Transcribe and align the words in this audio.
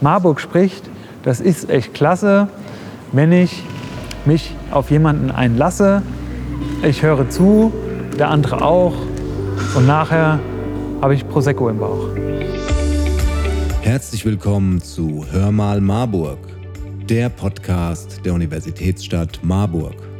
Marburg 0.00 0.40
spricht, 0.40 0.88
das 1.22 1.40
ist 1.40 1.70
echt 1.70 1.94
klasse, 1.94 2.48
wenn 3.12 3.32
ich 3.32 3.62
mich 4.24 4.54
auf 4.70 4.90
jemanden 4.90 5.30
einlasse, 5.30 6.02
ich 6.82 7.02
höre 7.02 7.28
zu, 7.30 7.72
der 8.18 8.30
andere 8.30 8.62
auch 8.62 8.94
und 9.74 9.86
nachher 9.86 10.38
habe 11.00 11.14
ich 11.14 11.26
Prosecco 11.26 11.68
im 11.68 11.78
Bauch. 11.78 12.08
Herzlich 13.82 14.24
willkommen 14.24 14.80
zu 14.80 15.24
Hör 15.30 15.52
mal 15.52 15.80
Marburg, 15.80 16.38
der 17.08 17.28
Podcast 17.28 18.20
der 18.24 18.34
Universitätsstadt 18.34 19.40
Marburg. 19.42 20.15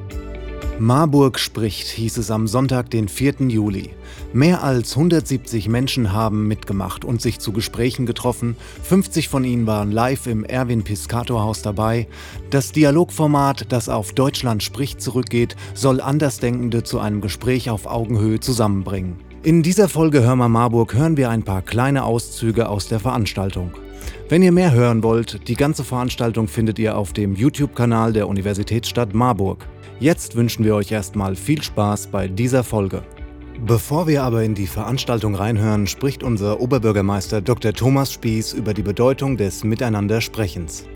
Marburg 0.78 1.38
spricht, 1.38 1.86
hieß 1.86 2.18
es 2.18 2.30
am 2.30 2.46
Sonntag, 2.46 2.90
den 2.90 3.08
4. 3.08 3.48
Juli. 3.48 3.90
Mehr 4.34 4.62
als 4.62 4.94
170 4.94 5.68
Menschen 5.68 6.12
haben 6.12 6.46
mitgemacht 6.48 7.02
und 7.02 7.22
sich 7.22 7.38
zu 7.38 7.52
Gesprächen 7.52 8.04
getroffen. 8.04 8.56
50 8.82 9.30
von 9.30 9.44
ihnen 9.44 9.66
waren 9.66 9.90
live 9.90 10.26
im 10.26 10.44
Erwin 10.44 10.84
Piscator 10.84 11.42
Haus 11.42 11.62
dabei. 11.62 12.08
Das 12.50 12.72
Dialogformat, 12.72 13.72
das 13.72 13.88
auf 13.88 14.12
Deutschland 14.12 14.62
spricht 14.62 15.00
zurückgeht, 15.00 15.56
soll 15.72 16.02
Andersdenkende 16.02 16.82
zu 16.82 16.98
einem 16.98 17.22
Gespräch 17.22 17.70
auf 17.70 17.86
Augenhöhe 17.86 18.40
zusammenbringen. 18.40 19.16
In 19.42 19.62
dieser 19.62 19.88
Folge 19.88 20.24
Hör 20.24 20.36
mal 20.36 20.50
Marburg 20.50 20.92
hören 20.92 21.16
wir 21.16 21.30
ein 21.30 21.42
paar 21.42 21.62
kleine 21.62 22.04
Auszüge 22.04 22.68
aus 22.68 22.86
der 22.88 23.00
Veranstaltung. 23.00 23.72
Wenn 24.28 24.42
ihr 24.42 24.52
mehr 24.52 24.72
hören 24.72 25.02
wollt, 25.02 25.48
die 25.48 25.54
ganze 25.54 25.84
Veranstaltung 25.84 26.48
findet 26.48 26.78
ihr 26.78 26.96
auf 26.96 27.12
dem 27.12 27.34
YouTube-Kanal 27.34 28.12
der 28.12 28.28
Universitätsstadt 28.28 29.14
Marburg. 29.14 29.66
Jetzt 30.00 30.36
wünschen 30.36 30.64
wir 30.64 30.74
euch 30.74 30.90
erstmal 30.92 31.36
viel 31.36 31.62
Spaß 31.62 32.08
bei 32.08 32.28
dieser 32.28 32.64
Folge. 32.64 33.02
Bevor 33.64 34.06
wir 34.06 34.22
aber 34.22 34.42
in 34.42 34.54
die 34.54 34.66
Veranstaltung 34.66 35.34
reinhören, 35.34 35.86
spricht 35.86 36.22
unser 36.22 36.60
Oberbürgermeister 36.60 37.40
Dr. 37.40 37.72
Thomas 37.72 38.12
Spieß 38.12 38.52
über 38.52 38.74
die 38.74 38.82
Bedeutung 38.82 39.36
des 39.36 39.64
Miteinandersprechens. 39.64 40.86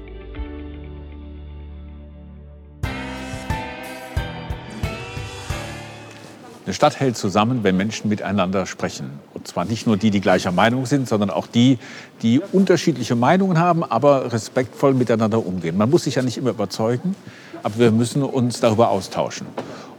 Eine 6.71 6.77
Stadt 6.77 7.01
hält 7.01 7.17
zusammen, 7.17 7.65
wenn 7.65 7.77
Menschen 7.77 8.09
miteinander 8.09 8.65
sprechen. 8.65 9.19
Und 9.35 9.49
zwar 9.49 9.65
nicht 9.65 9.89
nur 9.89 9.97
die, 9.97 10.13
die 10.13 10.21
gleicher 10.21 10.53
Meinung 10.53 10.87
sind, 10.87 11.09
sondern 11.09 11.29
auch 11.29 11.49
die, 11.49 11.81
die 12.23 12.41
unterschiedliche 12.53 13.17
Meinungen 13.17 13.59
haben, 13.59 13.83
aber 13.83 14.33
respektvoll 14.33 14.95
miteinander 14.95 15.45
umgehen. 15.45 15.77
Man 15.77 15.91
muss 15.91 16.05
sich 16.05 16.15
ja 16.15 16.23
nicht 16.23 16.39
immer 16.39 16.51
überzeugen, 16.51 17.17
aber 17.65 17.77
wir 17.77 17.91
müssen 17.91 18.23
uns 18.23 18.61
darüber 18.61 18.91
austauschen. 18.91 19.49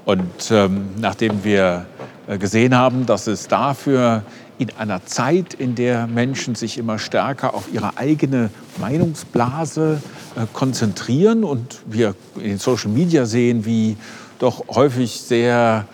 Und 0.05 0.49
ähm, 0.49 0.91
nachdem 0.97 1.43
wir 1.43 1.87
äh, 2.27 2.37
gesehen 2.37 2.73
haben, 2.73 3.05
dass 3.05 3.27
es 3.27 3.49
dafür 3.49 4.23
in 4.57 4.69
einer 4.77 5.05
Zeit, 5.05 5.53
in 5.53 5.75
der 5.75 6.07
Menschen 6.07 6.55
sich 6.55 6.77
immer 6.77 6.99
stärker 6.99 7.53
auf 7.53 7.65
ihre 7.73 7.97
eigene 7.97 8.49
Meinungsblase 8.79 10.01
äh, 10.37 10.45
konzentrieren 10.53 11.43
und 11.43 11.81
wir 11.85 12.15
in 12.37 12.43
den 12.43 12.59
Social 12.59 12.91
Media 12.91 13.25
sehen, 13.25 13.65
wie 13.65 13.97
doch 14.39 14.69
häufig 14.69 15.19
sehr 15.19 15.85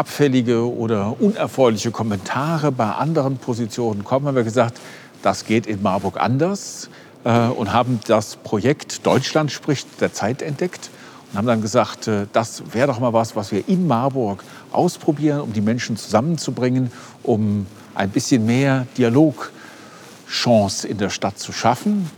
abfällige 0.00 0.66
oder 0.66 1.20
unerfreuliche 1.20 1.90
Kommentare 1.90 2.72
bei 2.72 2.90
anderen 2.90 3.36
Positionen 3.36 4.02
kommen, 4.02 4.26
haben 4.26 4.34
wir 4.34 4.44
gesagt, 4.44 4.80
das 5.22 5.44
geht 5.44 5.66
in 5.66 5.82
Marburg 5.82 6.18
anders 6.18 6.88
äh, 7.24 7.48
und 7.48 7.74
haben 7.74 8.00
das 8.06 8.36
Projekt 8.36 9.04
Deutschland 9.04 9.52
spricht 9.52 10.00
der 10.00 10.14
Zeit 10.14 10.40
entdeckt 10.40 10.88
und 11.30 11.36
haben 11.36 11.46
dann 11.46 11.60
gesagt, 11.60 12.08
äh, 12.08 12.26
das 12.32 12.62
wäre 12.72 12.86
doch 12.86 12.98
mal 12.98 13.12
was, 13.12 13.36
was 13.36 13.52
wir 13.52 13.68
in 13.68 13.86
Marburg 13.86 14.42
ausprobieren, 14.72 15.42
um 15.42 15.52
die 15.52 15.60
Menschen 15.60 15.98
zusammenzubringen, 15.98 16.90
um 17.22 17.66
ein 17.94 18.08
bisschen 18.08 18.46
mehr 18.46 18.86
Dialogchance 18.96 20.88
in 20.88 20.96
der 20.96 21.10
Stadt 21.10 21.38
zu 21.38 21.52
schaffen. 21.52 22.10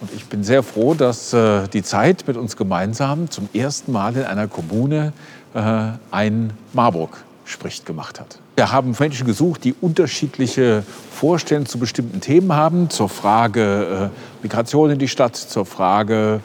Und 0.00 0.12
ich 0.14 0.26
bin 0.26 0.44
sehr 0.44 0.62
froh, 0.62 0.94
dass 0.94 1.32
äh, 1.32 1.66
die 1.66 1.82
Zeit 1.82 2.28
mit 2.28 2.36
uns 2.36 2.56
gemeinsam 2.56 3.28
zum 3.28 3.48
ersten 3.52 3.90
Mal 3.90 4.14
in 4.14 4.22
einer 4.22 4.46
Kommune 4.46 5.12
ein 5.54 6.52
Marburg 6.72 7.22
spricht 7.44 7.86
gemacht 7.86 8.18
hat. 8.18 8.38
Wir 8.56 8.72
haben 8.72 8.96
Menschen 8.98 9.24
gesucht, 9.24 9.62
die 9.62 9.72
unterschiedliche 9.80 10.82
Vorstellungen 11.12 11.66
zu 11.66 11.78
bestimmten 11.78 12.20
Themen 12.20 12.52
haben, 12.52 12.90
zur 12.90 13.08
Frage 13.08 14.10
Migration 14.42 14.90
in 14.90 14.98
die 14.98 15.06
Stadt, 15.06 15.36
zur 15.36 15.64
Frage 15.64 16.40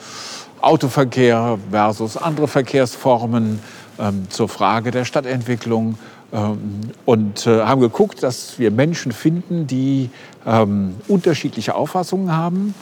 Autoverkehr 0.62 1.58
versus 1.72 2.18
andere 2.18 2.48
Verkehrsformen, 2.48 3.60
ähm, 3.98 4.28
zur 4.30 4.50
Frage 4.50 4.92
der 4.92 5.06
Stadtentwicklung 5.06 5.98
ähm, 6.32 6.82
und 7.06 7.48
äh, 7.48 7.62
haben 7.62 7.82
geguckt, 7.82 8.24
dass 8.24 8.60
wir 8.60 8.72
Menschen 8.72 9.12
finden, 9.12 9.68
die 9.68 10.10
ähm, 10.46 10.96
unterschiedliche 11.08 11.76
Auffassungen 11.76 12.36
haben. 12.36 12.74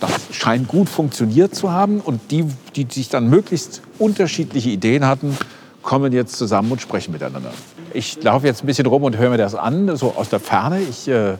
Das 0.00 0.10
scheint 0.30 0.68
gut 0.68 0.88
funktioniert 0.88 1.54
zu 1.54 1.72
haben 1.72 2.00
und 2.00 2.30
die, 2.30 2.44
die 2.76 2.86
sich 2.90 3.08
dann 3.08 3.28
möglichst 3.28 3.82
unterschiedliche 3.98 4.70
Ideen 4.70 5.06
hatten, 5.06 5.36
kommen 5.82 6.12
jetzt 6.12 6.36
zusammen 6.36 6.72
und 6.72 6.80
sprechen 6.80 7.12
miteinander. 7.12 7.52
Ich 7.94 8.22
laufe 8.22 8.46
jetzt 8.46 8.62
ein 8.62 8.66
bisschen 8.66 8.86
rum 8.86 9.04
und 9.04 9.16
höre 9.16 9.30
mir 9.30 9.38
das 9.38 9.54
an, 9.54 9.96
so 9.96 10.14
aus 10.14 10.28
der 10.28 10.40
Ferne. 10.40 10.80
Ich 10.80 11.08
äh, 11.08 11.36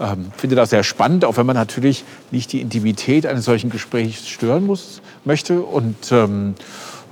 ähm, 0.00 0.32
finde 0.36 0.56
das 0.56 0.70
sehr 0.70 0.82
spannend, 0.82 1.24
auch 1.24 1.36
wenn 1.36 1.46
man 1.46 1.56
natürlich 1.56 2.04
nicht 2.30 2.52
die 2.52 2.60
Intimität 2.60 3.26
eines 3.26 3.44
solchen 3.44 3.70
Gesprächs 3.70 4.28
stören 4.28 4.66
muss, 4.66 5.00
möchte. 5.24 5.62
Und 5.62 6.10
ähm, 6.10 6.54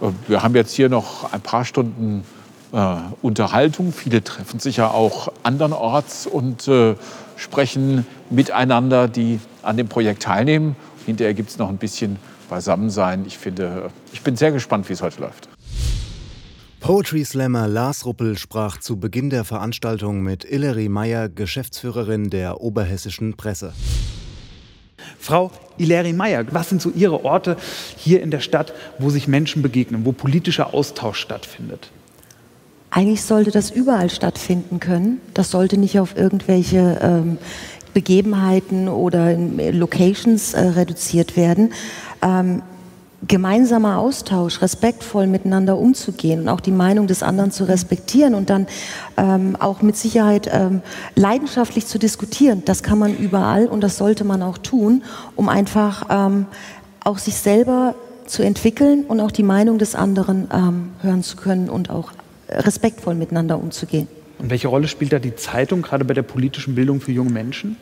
äh, 0.00 0.08
wir 0.28 0.42
haben 0.42 0.54
jetzt 0.54 0.74
hier 0.74 0.88
noch 0.88 1.32
ein 1.32 1.40
paar 1.40 1.64
Stunden 1.64 2.24
äh, 2.72 2.96
Unterhaltung. 3.22 3.92
Viele 3.92 4.24
treffen 4.24 4.58
sich 4.58 4.78
ja 4.78 4.90
auch 4.90 5.32
andernorts 5.42 6.26
und 6.26 6.66
äh, 6.68 6.96
sprechen 7.42 8.06
miteinander, 8.30 9.08
die 9.08 9.40
an 9.62 9.76
dem 9.76 9.88
Projekt 9.88 10.22
teilnehmen. 10.22 10.76
Hinterher 11.06 11.34
gibt 11.34 11.50
es 11.50 11.58
noch 11.58 11.68
ein 11.68 11.78
bisschen 11.78 12.16
Beisammensein. 12.48 13.24
Ich, 13.26 13.38
finde, 13.38 13.90
ich 14.12 14.22
bin 14.22 14.36
sehr 14.36 14.52
gespannt, 14.52 14.88
wie 14.88 14.92
es 14.92 15.02
heute 15.02 15.20
läuft. 15.20 15.48
Poetry 16.80 17.24
Slammer 17.24 17.68
Lars 17.68 18.04
Ruppel 18.06 18.36
sprach 18.36 18.78
zu 18.78 18.98
Beginn 18.98 19.30
der 19.30 19.44
Veranstaltung 19.44 20.22
mit 20.22 20.44
Illery 20.44 20.88
Meyer, 20.88 21.28
Geschäftsführerin 21.28 22.28
der 22.28 22.60
Oberhessischen 22.60 23.36
Presse. 23.36 23.72
Frau 25.18 25.50
Ileri 25.78 26.12
Meyer, 26.12 26.44
was 26.50 26.68
sind 26.68 26.82
so 26.82 26.90
Ihre 26.90 27.24
Orte 27.24 27.56
hier 27.96 28.22
in 28.22 28.30
der 28.30 28.40
Stadt, 28.40 28.72
wo 28.98 29.10
sich 29.10 29.28
Menschen 29.28 29.62
begegnen, 29.62 30.04
wo 30.04 30.12
politischer 30.12 30.74
Austausch 30.74 31.20
stattfindet? 31.20 31.90
Eigentlich 32.94 33.22
sollte 33.22 33.50
das 33.50 33.70
überall 33.70 34.10
stattfinden 34.10 34.78
können. 34.78 35.22
Das 35.32 35.50
sollte 35.50 35.78
nicht 35.78 35.98
auf 35.98 36.14
irgendwelche 36.14 36.98
ähm, 37.00 37.38
Begebenheiten 37.94 38.86
oder 38.86 39.34
Locations 39.34 40.52
äh, 40.52 40.60
reduziert 40.60 41.34
werden. 41.34 41.72
Ähm, 42.20 42.60
gemeinsamer 43.26 43.96
Austausch, 43.96 44.60
respektvoll 44.60 45.26
miteinander 45.26 45.78
umzugehen 45.78 46.42
und 46.42 46.48
auch 46.50 46.60
die 46.60 46.70
Meinung 46.70 47.06
des 47.06 47.22
anderen 47.22 47.50
zu 47.50 47.64
respektieren 47.64 48.34
und 48.34 48.50
dann 48.50 48.66
ähm, 49.16 49.56
auch 49.58 49.80
mit 49.80 49.96
Sicherheit 49.96 50.50
ähm, 50.52 50.82
leidenschaftlich 51.14 51.86
zu 51.86 51.98
diskutieren. 51.98 52.62
Das 52.66 52.82
kann 52.82 52.98
man 52.98 53.16
überall 53.16 53.68
und 53.68 53.80
das 53.80 53.96
sollte 53.96 54.24
man 54.24 54.42
auch 54.42 54.58
tun, 54.58 55.02
um 55.34 55.48
einfach 55.48 56.08
ähm, 56.10 56.44
auch 57.02 57.16
sich 57.16 57.36
selber 57.36 57.94
zu 58.26 58.42
entwickeln 58.42 59.04
und 59.08 59.20
auch 59.20 59.30
die 59.30 59.44
Meinung 59.44 59.78
des 59.78 59.94
anderen 59.94 60.48
ähm, 60.52 60.90
hören 61.00 61.22
zu 61.22 61.36
können 61.36 61.70
und 61.70 61.88
auch 61.88 62.12
respektvoll 62.54 63.14
miteinander 63.14 63.58
umzugehen. 63.58 64.08
Und 64.38 64.50
welche 64.50 64.68
Rolle 64.68 64.88
spielt 64.88 65.12
da 65.12 65.18
die 65.18 65.36
Zeitung 65.36 65.82
gerade 65.82 66.04
bei 66.04 66.14
der 66.14 66.22
politischen 66.22 66.74
Bildung 66.74 67.00
für 67.00 67.12
junge 67.12 67.30
Menschen? 67.30 67.76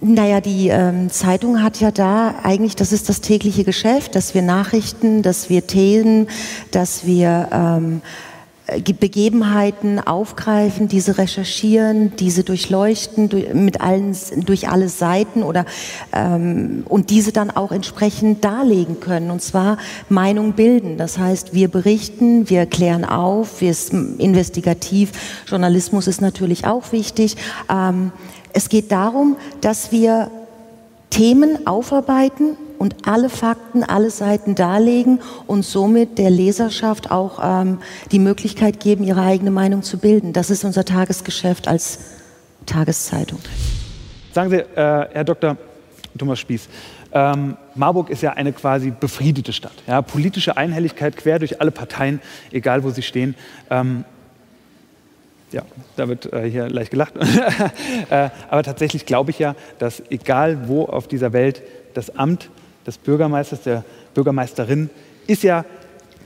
Naja, 0.00 0.40
die 0.40 0.68
ähm, 0.68 1.10
Zeitung 1.10 1.62
hat 1.62 1.78
ja 1.80 1.92
da 1.92 2.34
eigentlich, 2.42 2.74
das 2.74 2.90
ist 2.90 3.08
das 3.08 3.20
tägliche 3.20 3.62
Geschäft, 3.62 4.16
dass 4.16 4.34
wir 4.34 4.42
Nachrichten, 4.42 5.22
dass 5.22 5.48
wir 5.48 5.66
Themen, 5.68 6.28
dass 6.72 7.06
wir 7.06 7.48
ähm, 7.52 8.00
äh, 8.04 8.31
Begebenheiten 8.80 9.98
aufgreifen, 9.98 10.88
diese 10.88 11.18
recherchieren, 11.18 12.14
diese 12.16 12.44
durchleuchten 12.44 13.28
durch, 13.28 13.52
mit 13.54 13.80
allen, 13.80 14.16
durch 14.44 14.68
alle 14.68 14.88
Seiten 14.88 15.42
oder 15.42 15.64
ähm, 16.12 16.84
und 16.88 17.10
diese 17.10 17.32
dann 17.32 17.50
auch 17.50 17.72
entsprechend 17.72 18.44
darlegen 18.44 19.00
können 19.00 19.30
und 19.30 19.42
zwar 19.42 19.78
Meinung 20.08 20.52
bilden. 20.52 20.96
Das 20.96 21.18
heißt, 21.18 21.54
wir 21.54 21.68
berichten, 21.68 22.48
wir 22.50 22.66
klären 22.66 23.04
auf, 23.04 23.60
wir 23.60 23.74
sind 23.74 24.20
investigativ. 24.20 25.12
Journalismus 25.46 26.06
ist 26.06 26.20
natürlich 26.20 26.66
auch 26.66 26.92
wichtig. 26.92 27.36
Ähm, 27.70 28.12
es 28.52 28.68
geht 28.68 28.92
darum, 28.92 29.36
dass 29.60 29.92
wir 29.92 30.30
Themen 31.12 31.66
aufarbeiten 31.66 32.56
und 32.78 33.06
alle 33.06 33.28
Fakten, 33.28 33.84
alle 33.84 34.08
Seiten 34.08 34.54
darlegen 34.54 35.20
und 35.46 35.62
somit 35.62 36.16
der 36.16 36.30
Leserschaft 36.30 37.10
auch 37.10 37.38
ähm, 37.42 37.78
die 38.10 38.18
Möglichkeit 38.18 38.80
geben, 38.80 39.04
ihre 39.04 39.20
eigene 39.20 39.50
Meinung 39.50 39.82
zu 39.82 39.98
bilden. 39.98 40.32
Das 40.32 40.48
ist 40.48 40.64
unser 40.64 40.86
Tagesgeschäft 40.86 41.68
als 41.68 41.98
Tageszeitung. 42.64 43.40
Sagen 44.32 44.48
Sie, 44.48 44.56
äh, 44.56 44.64
Herr 44.74 45.24
Dr. 45.24 45.58
Thomas 46.16 46.38
Spieß, 46.38 46.68
ähm, 47.12 47.58
Marburg 47.74 48.08
ist 48.08 48.22
ja 48.22 48.32
eine 48.32 48.54
quasi 48.54 48.90
befriedete 48.90 49.52
Stadt. 49.52 49.74
Ja? 49.86 50.00
Politische 50.00 50.56
Einhelligkeit 50.56 51.18
quer 51.18 51.38
durch 51.38 51.60
alle 51.60 51.72
Parteien, 51.72 52.22
egal 52.52 52.84
wo 52.84 52.90
sie 52.90 53.02
stehen. 53.02 53.34
Ähm, 53.68 54.06
ja, 55.52 55.62
da 55.96 56.08
wird 56.08 56.32
äh, 56.32 56.48
hier 56.50 56.68
leicht 56.68 56.90
gelacht. 56.90 57.14
äh, 58.10 58.30
aber 58.48 58.62
tatsächlich 58.62 59.06
glaube 59.06 59.30
ich 59.30 59.38
ja, 59.38 59.54
dass 59.78 60.02
egal 60.10 60.68
wo 60.68 60.84
auf 60.84 61.08
dieser 61.08 61.32
Welt 61.32 61.62
das 61.94 62.16
Amt 62.16 62.50
des 62.86 62.98
Bürgermeisters, 62.98 63.62
der 63.62 63.84
Bürgermeisterin, 64.14 64.90
ist 65.26 65.42
ja 65.42 65.64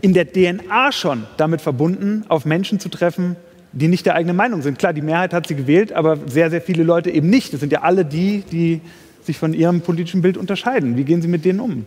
in 0.00 0.14
der 0.14 0.30
DNA 0.30 0.92
schon 0.92 1.26
damit 1.36 1.60
verbunden, 1.60 2.24
auf 2.28 2.44
Menschen 2.44 2.80
zu 2.80 2.88
treffen, 2.88 3.36
die 3.72 3.88
nicht 3.88 4.06
der 4.06 4.14
eigenen 4.14 4.36
Meinung 4.36 4.62
sind. 4.62 4.78
Klar, 4.78 4.92
die 4.92 5.02
Mehrheit 5.02 5.32
hat 5.32 5.46
sie 5.46 5.54
gewählt, 5.54 5.92
aber 5.92 6.18
sehr, 6.26 6.50
sehr 6.50 6.62
viele 6.62 6.82
Leute 6.82 7.10
eben 7.10 7.28
nicht. 7.28 7.52
Das 7.52 7.60
sind 7.60 7.72
ja 7.72 7.82
alle 7.82 8.04
die, 8.04 8.42
die 8.50 8.80
sich 9.22 9.38
von 9.38 9.52
ihrem 9.52 9.80
politischen 9.80 10.22
Bild 10.22 10.36
unterscheiden. 10.36 10.96
Wie 10.96 11.04
gehen 11.04 11.20
Sie 11.20 11.28
mit 11.28 11.44
denen 11.44 11.60
um? 11.60 11.84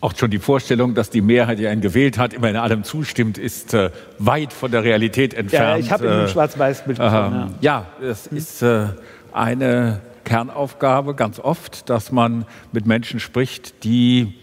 Auch 0.00 0.16
schon 0.16 0.30
die 0.30 0.38
Vorstellung, 0.38 0.94
dass 0.94 1.10
die 1.10 1.20
Mehrheit, 1.20 1.58
die 1.58 1.66
einen 1.66 1.80
gewählt 1.80 2.18
hat, 2.18 2.32
immer 2.32 2.48
in 2.48 2.56
allem 2.56 2.84
zustimmt, 2.84 3.36
ist 3.36 3.74
äh, 3.74 3.90
weit 4.18 4.52
von 4.52 4.70
der 4.70 4.84
Realität 4.84 5.34
entfernt. 5.34 5.78
Ja, 5.80 5.84
ich 5.84 5.90
habe 5.90 6.06
in 6.06 6.12
äh, 6.12 6.28
Schwarz-Weiß-Bild 6.28 6.98
gesprochen. 6.98 7.54
Äh, 7.60 7.64
ja. 7.64 7.86
ja, 8.00 8.08
es 8.08 8.30
hm. 8.30 8.36
ist 8.36 8.62
äh, 8.62 8.86
eine 9.32 10.00
Kernaufgabe 10.24 11.14
ganz 11.14 11.40
oft, 11.40 11.90
dass 11.90 12.12
man 12.12 12.44
mit 12.70 12.86
Menschen 12.86 13.18
spricht, 13.18 13.82
die 13.82 14.34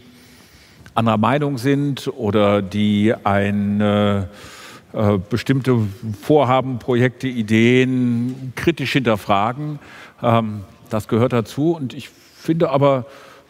anderer 0.94 1.18
Meinung 1.18 1.57
sind 1.57 2.07
oder 2.07 2.62
die 2.62 3.13
ein 3.24 3.80
äh, 3.81 4.19
äh, 4.19 5.19
bestimmte 5.30 5.78
Vorhaben, 6.22 6.80
Projekte, 6.80 7.28
Ideen 7.28 8.54
kritisch 8.56 8.94
hinterfragen. 8.94 9.80
Ähm, 10.24 10.62
das 10.90 11.07
gehört 11.07 11.34
dazu. 11.34 11.74
Und 11.74 11.94
ich 11.94 12.10
finde 12.10 12.69
aber, 12.69 13.06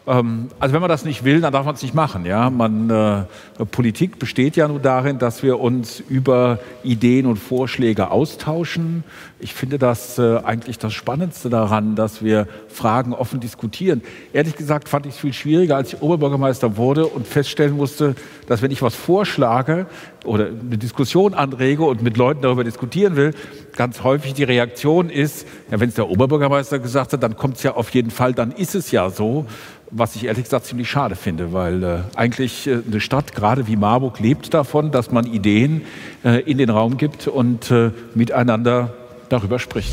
ähm, 0.06 0.48
also 0.60 0.72
wenn 0.72 0.80
man 0.80 0.88
das 0.88 1.04
nicht 1.04 1.24
will, 1.24 1.40
dann 1.40 1.52
darf 1.52 1.66
man 1.66 1.74
es 1.74 1.82
nicht 1.82 1.94
machen. 1.94 2.24
Ja? 2.24 2.48
Man, 2.50 2.90
äh, 2.90 3.24
Politik 3.70 4.18
besteht 4.18 4.56
ja 4.56 4.68
nur 4.68 4.78
darin, 4.78 5.18
dass 5.18 5.42
wir 5.42 5.58
uns 5.58 6.00
über 6.00 6.60
Ideen 6.84 7.26
und 7.26 7.36
Vorschläge 7.36 8.10
austauschen. 8.10 9.02
Ich 9.38 9.52
finde 9.52 9.78
das 9.78 10.18
äh, 10.18 10.38
eigentlich 10.38 10.78
das 10.78 10.94
Spannendste 10.94 11.50
daran, 11.50 11.96
dass 11.96 12.22
wir 12.22 12.46
Fragen 12.68 13.12
offen 13.12 13.40
diskutieren. 13.40 14.02
Ehrlich 14.32 14.56
gesagt 14.56 14.88
fand 14.88 15.06
ich 15.06 15.14
es 15.14 15.18
viel 15.18 15.32
schwieriger, 15.32 15.76
als 15.76 15.92
ich 15.92 16.00
Oberbürgermeister 16.00 16.76
wurde 16.76 17.06
und 17.06 17.26
feststellen 17.26 17.76
musste, 17.76 18.14
dass 18.46 18.62
wenn 18.62 18.70
ich 18.70 18.82
was 18.82 18.94
vorschlage 18.94 19.86
oder 20.24 20.46
eine 20.46 20.78
Diskussion 20.78 21.34
anrege 21.34 21.84
und 21.84 22.02
mit 22.02 22.16
Leuten 22.16 22.42
darüber 22.42 22.64
diskutieren 22.64 23.16
will, 23.16 23.34
ganz 23.76 24.02
häufig 24.02 24.34
die 24.34 24.44
Reaktion 24.44 25.10
ist, 25.10 25.46
ja, 25.70 25.80
wenn 25.80 25.88
es 25.88 25.94
der 25.96 26.08
Oberbürgermeister 26.08 26.78
gesagt 26.78 27.12
hat, 27.12 27.22
dann 27.22 27.36
kommt 27.36 27.56
es 27.56 27.62
ja 27.62 27.74
auf 27.74 27.90
jeden 27.90 28.10
Fall, 28.10 28.32
dann 28.32 28.52
ist 28.52 28.74
es 28.74 28.90
ja 28.90 29.10
so 29.10 29.46
was 29.90 30.16
ich 30.16 30.24
ehrlich 30.24 30.44
gesagt 30.44 30.66
ziemlich 30.66 30.90
schade 30.90 31.16
finde, 31.16 31.52
weil 31.52 31.82
äh, 31.82 31.98
eigentlich 32.14 32.66
äh, 32.66 32.78
eine 32.86 33.00
Stadt, 33.00 33.34
gerade 33.34 33.66
wie 33.66 33.76
Marburg, 33.76 34.20
lebt 34.20 34.52
davon, 34.52 34.90
dass 34.90 35.10
man 35.10 35.26
Ideen 35.26 35.82
äh, 36.24 36.40
in 36.42 36.58
den 36.58 36.70
Raum 36.70 36.96
gibt 36.96 37.28
und 37.28 37.70
äh, 37.70 37.90
miteinander 38.14 38.94
darüber 39.28 39.58
spricht. 39.58 39.92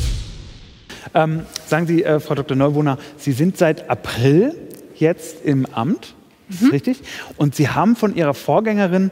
Ähm, 1.14 1.42
sagen 1.66 1.86
Sie, 1.86 2.02
äh, 2.02 2.18
Frau 2.20 2.34
Dr. 2.34 2.56
Neuwohner, 2.56 2.98
Sie 3.16 3.32
sind 3.32 3.56
seit 3.56 3.88
April 3.88 4.54
jetzt 4.96 5.44
im 5.44 5.66
Amt, 5.66 6.14
mhm. 6.48 6.70
richtig? 6.70 7.00
Und 7.36 7.54
Sie 7.54 7.68
haben 7.68 7.94
von 7.96 8.14
Ihrer 8.16 8.34
Vorgängerin 8.34 9.10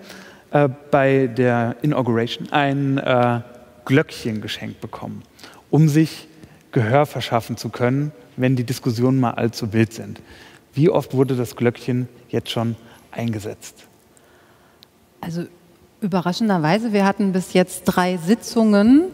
äh, 0.50 0.68
bei 0.90 1.28
der 1.28 1.76
Inauguration 1.82 2.50
ein 2.50 3.00
Glöckchen 3.84 4.40
geschenkt 4.40 4.80
bekommen, 4.80 5.22
um 5.70 5.88
sich 5.88 6.28
Gehör 6.70 7.04
verschaffen 7.04 7.56
zu 7.56 7.68
können, 7.68 8.12
wenn 8.36 8.56
die 8.56 8.64
Diskussionen 8.64 9.20
mal 9.20 9.32
allzu 9.32 9.72
wild 9.72 9.92
sind. 9.92 10.20
Wie 10.74 10.88
oft 10.88 11.14
wurde 11.14 11.36
das 11.36 11.56
Glöckchen 11.56 12.08
jetzt 12.28 12.50
schon 12.50 12.76
eingesetzt? 13.10 13.84
Also 15.20 15.44
überraschenderweise, 16.00 16.92
wir 16.92 17.04
hatten 17.04 17.32
bis 17.32 17.52
jetzt 17.52 17.84
drei 17.84 18.16
Sitzungen, 18.16 19.04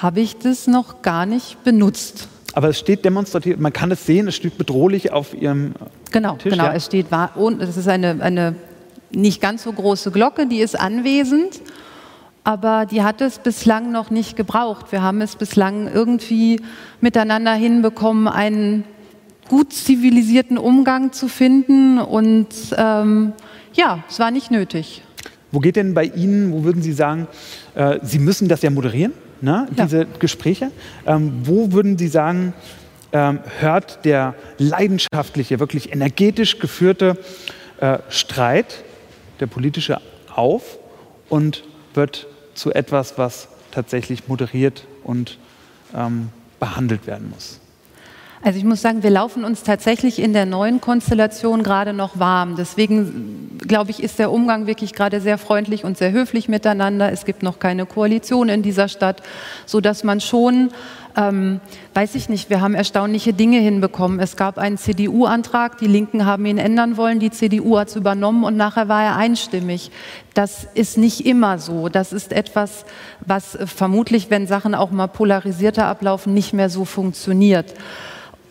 habe 0.00 0.20
ich 0.20 0.38
das 0.38 0.66
noch 0.66 1.02
gar 1.02 1.26
nicht 1.26 1.62
benutzt. 1.62 2.28
Aber 2.54 2.68
es 2.68 2.78
steht 2.78 3.04
demonstrativ, 3.04 3.58
man 3.58 3.72
kann 3.72 3.90
es 3.90 4.06
sehen, 4.06 4.26
es 4.28 4.34
steht 4.34 4.58
bedrohlich 4.58 5.12
auf 5.12 5.34
Ihrem 5.34 5.74
genau, 6.10 6.36
Tisch. 6.36 6.52
Genau, 6.52 6.64
ja? 6.64 6.72
es 6.72 6.86
steht, 6.86 7.06
es 7.60 7.76
ist 7.76 7.88
eine, 7.88 8.20
eine 8.20 8.56
nicht 9.12 9.40
ganz 9.40 9.62
so 9.62 9.72
große 9.72 10.10
Glocke, 10.10 10.46
die 10.46 10.60
ist 10.60 10.78
anwesend, 10.78 11.60
aber 12.42 12.86
die 12.86 13.02
hat 13.02 13.20
es 13.20 13.38
bislang 13.38 13.92
noch 13.92 14.10
nicht 14.10 14.36
gebraucht. 14.36 14.90
Wir 14.90 15.02
haben 15.02 15.20
es 15.20 15.36
bislang 15.36 15.92
irgendwie 15.92 16.60
miteinander 17.00 17.52
hinbekommen, 17.52 18.26
einen 18.26 18.84
gut 19.50 19.72
zivilisierten 19.72 20.58
Umgang 20.58 21.12
zu 21.12 21.26
finden. 21.26 21.98
Und 21.98 22.46
ähm, 22.76 23.32
ja, 23.74 24.04
es 24.08 24.20
war 24.20 24.30
nicht 24.30 24.52
nötig. 24.52 25.02
Wo 25.50 25.58
geht 25.58 25.74
denn 25.74 25.92
bei 25.92 26.04
Ihnen, 26.04 26.52
wo 26.52 26.62
würden 26.62 26.82
Sie 26.82 26.92
sagen, 26.92 27.26
äh, 27.74 27.98
Sie 28.02 28.20
müssen 28.20 28.48
das 28.48 28.62
ja 28.62 28.70
moderieren, 28.70 29.12
ne, 29.40 29.66
diese 29.76 30.02
ja. 30.02 30.06
Gespräche. 30.20 30.70
Ähm, 31.04 31.32
wo 31.42 31.72
würden 31.72 31.98
Sie 31.98 32.06
sagen, 32.06 32.54
ähm, 33.12 33.40
hört 33.58 34.04
der 34.04 34.36
leidenschaftliche, 34.58 35.58
wirklich 35.58 35.92
energetisch 35.92 36.60
geführte 36.60 37.18
äh, 37.80 37.98
Streit, 38.08 38.84
der 39.40 39.48
politische, 39.48 40.00
auf 40.32 40.78
und 41.28 41.64
wird 41.94 42.28
zu 42.54 42.72
etwas, 42.72 43.18
was 43.18 43.48
tatsächlich 43.72 44.28
moderiert 44.28 44.86
und 45.02 45.38
ähm, 45.92 46.28
behandelt 46.60 47.08
werden 47.08 47.30
muss? 47.30 47.58
Also 48.42 48.58
ich 48.58 48.64
muss 48.64 48.80
sagen, 48.80 49.02
wir 49.02 49.10
laufen 49.10 49.44
uns 49.44 49.64
tatsächlich 49.64 50.18
in 50.18 50.32
der 50.32 50.46
neuen 50.46 50.80
Konstellation 50.80 51.62
gerade 51.62 51.92
noch 51.92 52.18
warm. 52.18 52.56
Deswegen 52.56 53.58
glaube 53.58 53.90
ich, 53.90 54.02
ist 54.02 54.18
der 54.18 54.32
Umgang 54.32 54.66
wirklich 54.66 54.94
gerade 54.94 55.20
sehr 55.20 55.36
freundlich 55.36 55.84
und 55.84 55.98
sehr 55.98 56.10
höflich 56.12 56.48
miteinander. 56.48 57.12
Es 57.12 57.26
gibt 57.26 57.42
noch 57.42 57.58
keine 57.58 57.84
Koalition 57.84 58.48
in 58.48 58.62
dieser 58.62 58.88
Stadt, 58.88 59.22
so 59.66 59.82
dass 59.82 60.04
man 60.04 60.20
schon 60.20 60.70
ähm, 61.16 61.60
weiß 61.94 62.14
ich 62.14 62.28
nicht, 62.28 62.50
wir 62.50 62.60
haben 62.60 62.74
erstaunliche 62.74 63.32
Dinge 63.32 63.58
hinbekommen. 63.58 64.20
Es 64.20 64.36
gab 64.36 64.58
einen 64.58 64.78
CDU-Antrag, 64.78 65.78
die 65.78 65.86
Linken 65.86 66.24
haben 66.24 66.46
ihn 66.46 66.58
ändern 66.58 66.96
wollen, 66.96 67.18
die 67.18 67.30
CDU 67.30 67.78
hat 67.78 67.88
es 67.88 67.96
übernommen 67.96 68.44
und 68.44 68.56
nachher 68.56 68.88
war 68.88 69.02
er 69.02 69.16
einstimmig. 69.16 69.90
Das 70.34 70.66
ist 70.74 70.98
nicht 70.98 71.26
immer 71.26 71.58
so. 71.58 71.88
Das 71.88 72.12
ist 72.12 72.32
etwas, 72.32 72.84
was 73.20 73.58
vermutlich, 73.66 74.30
wenn 74.30 74.46
Sachen 74.46 74.74
auch 74.74 74.90
mal 74.90 75.08
polarisierter 75.08 75.86
ablaufen, 75.86 76.32
nicht 76.32 76.52
mehr 76.52 76.70
so 76.70 76.84
funktioniert. 76.84 77.74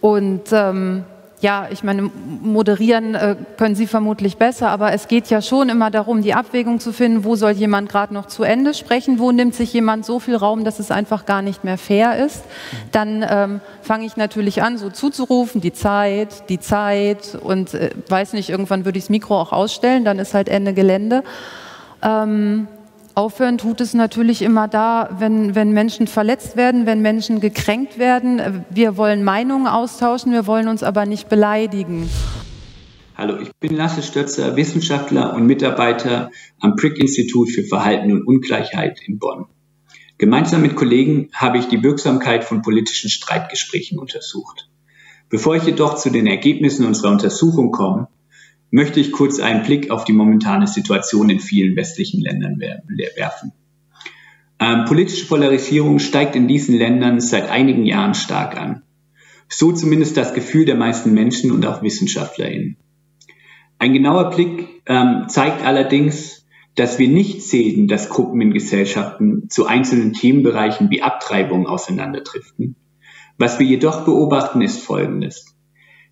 Und 0.01 0.44
ähm, 0.51 1.04
ja, 1.42 1.68
ich 1.72 1.84
meine, 1.84 2.01
moderieren 2.42 3.16
äh, 3.16 3.36
können 3.57 3.75
Sie 3.75 3.88
vermutlich 3.88 4.38
besser, 4.38 4.69
aber 4.69 4.92
es 4.92 5.07
geht 5.07 5.30
ja 5.30 5.42
schon 5.42 5.69
immer 5.69 5.90
darum, 5.90 6.22
die 6.22 6.34
Abwägung 6.34 6.81
zu 6.81 6.92
finden, 6.92 7.24
wo 7.24 7.36
soll 7.36 7.51
jemand 7.51 7.90
gerade 7.90 8.13
noch 8.13 8.25
zu 8.25 8.44
Ende 8.44 8.74
sprechen, 8.74 9.19
wo 9.19 9.31
nimmt 9.31 9.56
sich 9.56 9.72
jemand 9.72 10.06
so 10.06 10.19
viel 10.19 10.36
Raum, 10.36 10.66
dass 10.66 10.80
es 10.80 10.92
einfach 10.92 11.25
gar 11.25 11.42
nicht 11.42 11.63
mehr 11.63 11.78
fair 11.78 12.18
ist. 12.25 12.44
Dann 12.92 13.25
ähm, 13.28 13.62
fange 13.81 14.06
ich 14.06 14.18
natürlich 14.18 14.62
an, 14.62 14.78
so 14.78 14.90
zuzurufen, 14.90 15.62
die 15.62 15.72
Zeit, 15.72 16.50
die 16.50 16.60
Zeit 16.60 17.38
und 17.42 17.74
äh, 17.74 17.92
weiß 18.10 18.34
nicht, 18.34 18.50
irgendwann 18.50 18.83
würde 18.83 18.97
ich 18.97 19.06
das 19.06 19.09
Mikro 19.09 19.40
auch 19.40 19.54
ausstellen, 19.54 20.04
dann 20.04 20.19
ist 20.19 20.33
halt 20.33 20.50
Ende 20.50 20.73
Gelände. 20.73 21.23
Ähm, 22.02 22.68
Aufhören 23.19 23.57
tut 23.57 23.81
es 23.81 23.94
natürlich 23.94 24.42
immer 24.42 24.69
da, 24.69 25.09
wenn, 25.19 25.54
wenn 25.54 25.73
Menschen 25.73 26.07
verletzt 26.07 26.56
werden, 26.56 26.85
wenn 26.85 27.02
Menschen 27.02 27.42
gekränkt 27.42 27.99
werden. 27.99 28.64
Wir 28.69 28.95
wollen 28.95 29.26
Meinungen 29.26 29.68
austauschen, 29.68 30.31
wir 30.31 30.47
wollen 30.47 30.69
uns 30.69 30.83
aber 30.83 31.06
nicht 31.06 31.28
beleidigen. 31.28 32.09
Hallo, 33.18 33.38
ich 33.42 33.52
bin 33.59 33.76
Lasse 33.76 34.04
Stötzer, 34.04 34.56
Wissenschaftler 34.56 35.33
und 35.33 35.47
Mitarbeiter 35.47 36.31
am 36.61 36.78
Prick-Institut 36.78 37.52
für 37.52 37.64
Verhalten 37.64 38.14
und 38.14 38.26
Ungleichheit 38.26 39.02
in 39.06 39.19
Bonn. 39.19 39.47
Gemeinsam 40.18 40.61
mit 40.61 40.78
Kollegen 40.78 41.28
habe 41.33 41.57
ich 41.57 41.66
die 41.66 41.83
Wirksamkeit 41.83 42.45
von 42.45 42.61
politischen 42.61 43.09
Streitgesprächen 43.09 43.99
untersucht. 43.99 44.69
Bevor 45.28 45.57
ich 45.57 45.64
jedoch 45.64 45.95
zu 45.95 46.09
den 46.09 46.26
Ergebnissen 46.26 46.85
unserer 46.85 47.11
Untersuchung 47.11 47.71
komme, 47.71 48.07
möchte 48.71 48.99
ich 48.99 49.11
kurz 49.11 49.40
einen 49.40 49.64
Blick 49.64 49.92
auf 49.92 50.04
die 50.04 50.14
momentane 50.14 50.68
Situation 50.68 51.30
in 51.30 51.40
vielen 51.40 51.76
westlichen 51.76 52.21
Ländern 52.21 52.59
werfen. 52.59 53.52
Ähm, 54.59 54.85
politische 54.85 55.26
Polarisierung 55.26 55.99
steigt 55.99 56.35
in 56.35 56.47
diesen 56.47 56.78
Ländern 56.78 57.19
seit 57.19 57.49
einigen 57.49 57.85
Jahren 57.85 58.14
stark 58.14 58.57
an. 58.57 58.83
So 59.47 59.71
zumindest 59.71 60.18
das 60.18 60.33
Gefühl 60.33 60.66
der 60.66 60.76
meisten 60.76 61.14
Menschen 61.14 61.52
und 61.52 61.66
auch 61.66 61.81
WissenschaftlerInnen. 61.81 62.78
Ein 63.80 63.94
genauer 63.94 64.30
Blick 64.31 64.81
ähm, 64.85 65.26
zeigt 65.30 65.66
allerdings, 65.66 66.45
dass 66.76 66.99
wir 66.99 67.07
nicht 67.07 67.42
sehen, 67.42 67.88
dass 67.88 68.09
Gruppen 68.09 68.42
in 68.42 68.54
Gesellschaften 68.54 69.49
zu 69.49 69.66
einzelnen 69.66 70.14
Themenbereichen 70.14 70.90
wie 70.90 71.02
Abtreibung 71.02 71.66
auseinanderdriften. 71.66 72.76
Was 73.38 73.59
wir 73.59 73.66
jedoch 73.66 74.06
beobachten, 74.06 74.61
ist 74.61 74.80
Folgendes. 74.81 75.56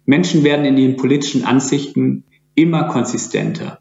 Menschen 0.06 0.44
werden 0.46 0.66
in 0.66 0.78
ihren 0.78 0.96
politischen 0.96 1.44
Ansichten 1.44 2.24
immer 2.58 2.86
konsistenter. 2.86 3.80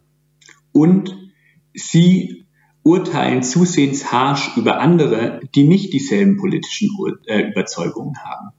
Und 0.71 1.33
sie 1.75 2.47
urteilen 2.85 3.42
zusehends 3.42 4.12
harsch 4.12 4.56
über 4.56 4.78
andere, 4.78 5.40
die 5.56 5.64
nicht 5.64 5.92
dieselben 5.92 6.37
politischen 6.37 6.90
äh, 7.26 7.50
Überzeugungen 7.50 8.16
haben. 8.23 8.50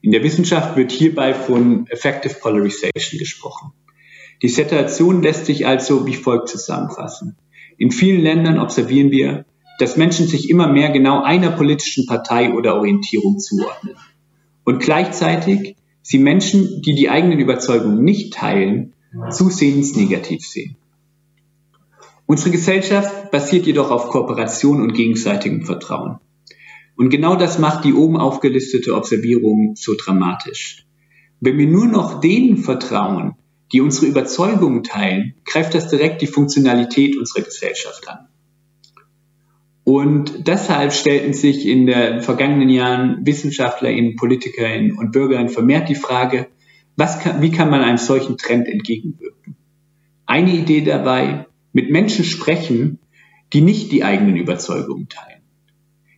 In 0.00 0.12
der 0.12 0.22
Wissenschaft 0.22 0.76
wird 0.76 0.92
hierbei 0.92 1.34
von 1.34 1.86
Effective 1.88 2.34
Polarization 2.34 3.18
gesprochen. 3.18 3.72
Die 4.40 4.48
Situation 4.48 5.22
lässt 5.22 5.46
sich 5.46 5.66
also 5.66 6.06
wie 6.06 6.14
folgt 6.14 6.48
zusammenfassen. 6.48 7.36
In 7.76 7.90
vielen 7.90 8.20
Ländern 8.22 8.58
observieren 8.58 9.10
wir, 9.10 9.44
dass 9.78 9.96
Menschen 9.96 10.26
sich 10.26 10.48
immer 10.48 10.68
mehr 10.68 10.90
genau 10.90 11.22
einer 11.22 11.50
politischen 11.50 12.06
Partei 12.06 12.52
oder 12.52 12.76
Orientierung 12.76 13.38
zuordnen. 13.38 13.96
Und 14.64 14.80
gleichzeitig 14.80 15.76
sie 16.02 16.18
Menschen, 16.18 16.82
die 16.82 16.94
die 16.94 17.10
eigenen 17.10 17.40
Überzeugungen 17.40 18.04
nicht 18.04 18.32
teilen, 18.32 18.93
zusehends 19.30 19.96
negativ 19.96 20.46
sehen. 20.46 20.76
Unsere 22.26 22.50
Gesellschaft 22.50 23.30
basiert 23.30 23.66
jedoch 23.66 23.90
auf 23.90 24.08
Kooperation 24.08 24.80
und 24.80 24.94
gegenseitigem 24.94 25.64
Vertrauen. 25.66 26.18
Und 26.96 27.10
genau 27.10 27.36
das 27.36 27.58
macht 27.58 27.84
die 27.84 27.92
oben 27.92 28.16
aufgelistete 28.16 28.94
Observierung 28.94 29.74
so 29.76 29.94
dramatisch. 29.98 30.86
Wenn 31.40 31.58
wir 31.58 31.66
nur 31.66 31.86
noch 31.86 32.20
denen 32.20 32.56
vertrauen, 32.56 33.34
die 33.72 33.80
unsere 33.80 34.06
Überzeugungen 34.06 34.84
teilen, 34.84 35.34
greift 35.44 35.74
das 35.74 35.88
direkt 35.88 36.22
die 36.22 36.26
Funktionalität 36.26 37.18
unserer 37.18 37.42
Gesellschaft 37.42 38.08
an. 38.08 38.28
Und 39.82 40.46
deshalb 40.48 40.92
stellten 40.94 41.34
sich 41.34 41.66
in 41.66 41.86
den 41.86 42.22
vergangenen 42.22 42.70
Jahren 42.70 43.26
WissenschaftlerInnen, 43.26 44.16
PolitikerInnen 44.16 44.96
und 44.96 45.12
BürgerInnen 45.12 45.50
vermehrt 45.50 45.90
die 45.90 45.94
Frage, 45.94 46.46
was 46.96 47.20
kann, 47.20 47.42
wie 47.42 47.50
kann 47.50 47.70
man 47.70 47.82
einem 47.82 47.98
solchen 47.98 48.38
Trend 48.38 48.68
entgegenwirken? 48.68 49.56
Eine 50.26 50.52
Idee 50.52 50.82
dabei, 50.82 51.46
mit 51.72 51.90
Menschen 51.90 52.24
sprechen, 52.24 52.98
die 53.52 53.60
nicht 53.60 53.92
die 53.92 54.04
eigenen 54.04 54.36
Überzeugungen 54.36 55.08
teilen. 55.08 55.42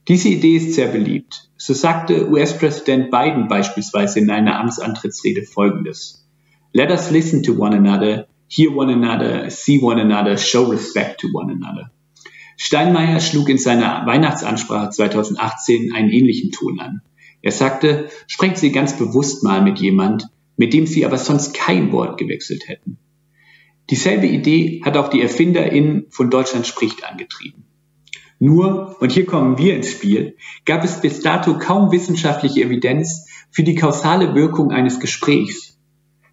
Diese 0.08 0.28
Idee 0.28 0.56
ist 0.56 0.74
sehr 0.74 0.88
beliebt. 0.88 1.50
So 1.56 1.74
sagte 1.74 2.30
US-Präsident 2.30 3.10
Biden 3.10 3.48
beispielsweise 3.48 4.20
in 4.20 4.30
einer 4.30 4.60
Amtsantrittsrede 4.60 5.42
Folgendes. 5.42 6.28
Let 6.72 6.90
us 6.90 7.10
listen 7.10 7.42
to 7.42 7.54
one 7.54 7.74
another, 7.74 8.28
hear 8.46 8.70
one 8.70 8.92
another, 8.92 9.50
see 9.50 9.80
one 9.82 10.00
another, 10.00 10.36
show 10.36 10.64
respect 10.64 11.20
to 11.20 11.28
one 11.32 11.50
another. 11.50 11.90
Steinmeier 12.56 13.20
schlug 13.20 13.48
in 13.48 13.58
seiner 13.58 14.06
Weihnachtsansprache 14.06 14.90
2018 14.90 15.92
einen 15.92 16.10
ähnlichen 16.10 16.52
Ton 16.52 16.78
an. 16.80 17.02
Er 17.42 17.52
sagte, 17.52 18.08
sprechen 18.26 18.56
Sie 18.56 18.72
ganz 18.72 18.96
bewusst 18.96 19.42
mal 19.42 19.62
mit 19.62 19.78
jemand, 19.78 20.28
mit 20.56 20.72
dem 20.72 20.86
Sie 20.86 21.04
aber 21.04 21.18
sonst 21.18 21.54
kein 21.54 21.92
Wort 21.92 22.18
gewechselt 22.18 22.68
hätten. 22.68 22.98
Dieselbe 23.90 24.26
Idee 24.26 24.82
hat 24.84 24.96
auch 24.96 25.08
die 25.08 25.22
ErfinderInnen 25.22 26.06
von 26.10 26.30
Deutschland 26.30 26.66
spricht 26.66 27.04
angetrieben. 27.04 27.64
Nur, 28.38 28.96
und 29.00 29.12
hier 29.12 29.24
kommen 29.24 29.58
wir 29.58 29.76
ins 29.76 29.90
Spiel, 29.90 30.36
gab 30.64 30.84
es 30.84 31.00
bis 31.00 31.20
dato 31.20 31.58
kaum 31.58 31.92
wissenschaftliche 31.92 32.62
Evidenz 32.62 33.26
für 33.50 33.62
die 33.62 33.74
kausale 33.74 34.34
Wirkung 34.34 34.72
eines 34.72 35.00
Gesprächs. 35.00 35.78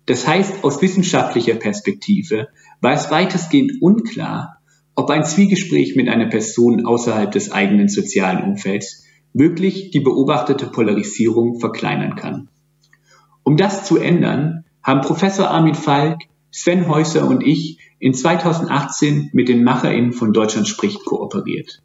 Das 0.06 0.28
heißt, 0.28 0.66
aus 0.66 0.82
wissenschaftlicher 0.82 1.56
Perspektive 1.56 2.50
war 2.82 2.94
es 2.94 3.10
weitestgehend 3.10 3.82
unklar, 3.82 4.58
ob 4.96 5.10
ein 5.10 5.24
Zwiegespräch 5.24 5.96
mit 5.96 6.10
einer 6.10 6.28
Person 6.28 6.86
außerhalb 6.86 7.32
des 7.32 7.52
eigenen 7.52 7.88
sozialen 7.88 8.44
Umfelds 8.44 9.06
wirklich 9.34 9.92
die 9.92 10.02
beobachtete 10.02 10.68
Polarisierung 10.68 11.60
verkleinern 11.60 12.16
kann. 12.16 12.50
Um 13.44 13.58
das 13.58 13.86
zu 13.86 13.98
ändern, 13.98 14.66
haben 14.82 15.02
Professor 15.02 15.50
Armin 15.50 15.76
Falk, 15.76 16.20
Sven 16.52 16.88
Häuser 16.88 17.28
und 17.28 17.42
ich 17.42 17.80
in 18.00 18.14
2018 18.14 19.30
mit 19.34 19.48
den 19.48 19.64
MacherInnen 19.64 20.14
von 20.14 20.34
Deutschland 20.34 20.68
spricht 20.68 21.06
kooperiert. 21.06 21.82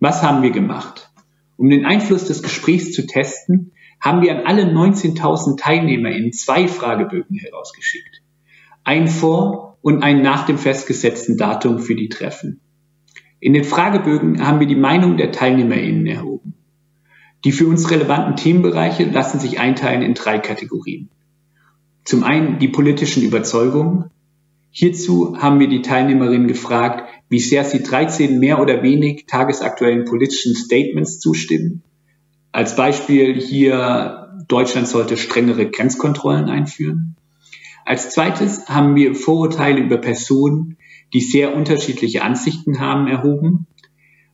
Was 0.00 0.22
haben 0.22 0.42
wir 0.42 0.50
gemacht? 0.50 1.10
Um 1.56 1.68
den 1.68 1.84
Einfluss 1.84 2.24
des 2.24 2.42
Gesprächs 2.42 2.92
zu 2.92 3.06
testen, 3.06 3.72
haben 4.00 4.22
wir 4.22 4.34
an 4.34 4.46
alle 4.46 4.64
19.000 4.64 5.58
TeilnehmerInnen 5.58 6.32
zwei 6.32 6.68
Fragebögen 6.68 7.36
herausgeschickt. 7.36 8.22
Einen 8.82 9.08
vor 9.08 9.76
und 9.82 10.02
einen 10.02 10.22
nach 10.22 10.46
dem 10.46 10.56
festgesetzten 10.56 11.36
Datum 11.36 11.78
für 11.78 11.94
die 11.94 12.08
Treffen. 12.08 12.60
In 13.40 13.52
den 13.52 13.64
Fragebögen 13.64 14.46
haben 14.46 14.60
wir 14.60 14.66
die 14.66 14.74
Meinung 14.74 15.16
der 15.16 15.32
TeilnehmerInnen 15.32 16.06
erhoben. 16.06 16.54
Die 17.44 17.52
für 17.52 17.66
uns 17.66 17.90
relevanten 17.90 18.36
Themenbereiche 18.36 19.04
lassen 19.04 19.40
sich 19.40 19.58
einteilen 19.58 20.02
in 20.02 20.14
drei 20.14 20.38
Kategorien. 20.38 21.08
Zum 22.04 22.22
einen 22.22 22.58
die 22.58 22.68
politischen 22.68 23.22
Überzeugungen. 23.22 24.10
Hierzu 24.70 25.36
haben 25.38 25.58
wir 25.58 25.68
die 25.68 25.82
Teilnehmerinnen 25.82 26.48
gefragt, 26.48 27.08
wie 27.28 27.40
sehr 27.40 27.64
sie 27.64 27.82
13 27.82 28.38
mehr 28.38 28.60
oder 28.60 28.82
wenig 28.82 29.26
tagesaktuellen 29.26 30.04
politischen 30.04 30.54
Statements 30.54 31.18
zustimmen. 31.18 31.82
Als 32.52 32.76
Beispiel 32.76 33.40
hier, 33.40 34.20
Deutschland 34.48 34.88
sollte 34.88 35.16
strengere 35.16 35.70
Grenzkontrollen 35.70 36.48
einführen. 36.48 37.16
Als 37.84 38.10
zweites 38.10 38.68
haben 38.68 38.94
wir 38.94 39.14
Vorurteile 39.14 39.80
über 39.80 39.98
Personen, 39.98 40.76
die 41.12 41.20
sehr 41.20 41.54
unterschiedliche 41.54 42.22
Ansichten 42.22 42.80
haben, 42.80 43.08
erhoben. 43.08 43.66